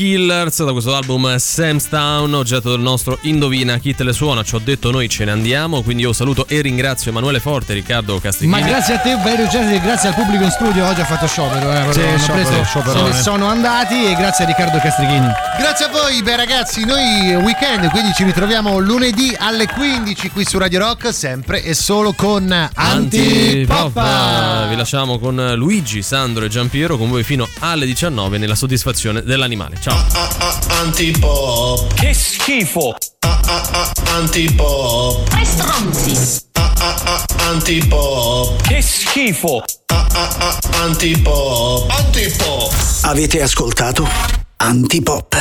[0.10, 4.41] Young Killers da questo album Sam's Town, oggetto del nostro Indovina chi te le suona.
[4.41, 8.18] Ci ho detto noi ce ne andiamo, quindi io saluto e ringrazio Emanuele Forte Riccardo
[8.20, 8.61] Castiglioni.
[8.61, 10.88] Ma grazie a te, Valerio e grazie al pubblico in studio.
[10.88, 11.70] Oggi ha fatto sciopero.
[11.74, 15.28] Eh, Sì, hanno sciopero, se ne sono andati e grazie a Riccardo Castrichini.
[15.57, 20.57] Grazie a voi, beh ragazzi, noi weekend, quindi ci ritroviamo lunedì alle 15 qui su
[20.57, 23.98] Radio Rock, sempre e solo con Antipop.
[23.98, 24.70] Antipop.
[24.70, 29.76] Vi lasciamo con Luigi, Sandro e Giampiero con voi fino alle 19 nella soddisfazione dell'animale.
[29.82, 30.28] Ciao.
[30.81, 31.93] Antipop.
[31.93, 32.95] Che schifo.
[34.15, 35.30] Antipop.
[35.30, 36.41] Tre stronzi.
[37.47, 38.61] Antipop.
[38.61, 39.64] Che schifo.
[40.81, 41.89] Antipop.
[41.89, 42.73] Antipop.
[43.01, 44.07] Avete ascoltato
[44.57, 45.35] Antipop.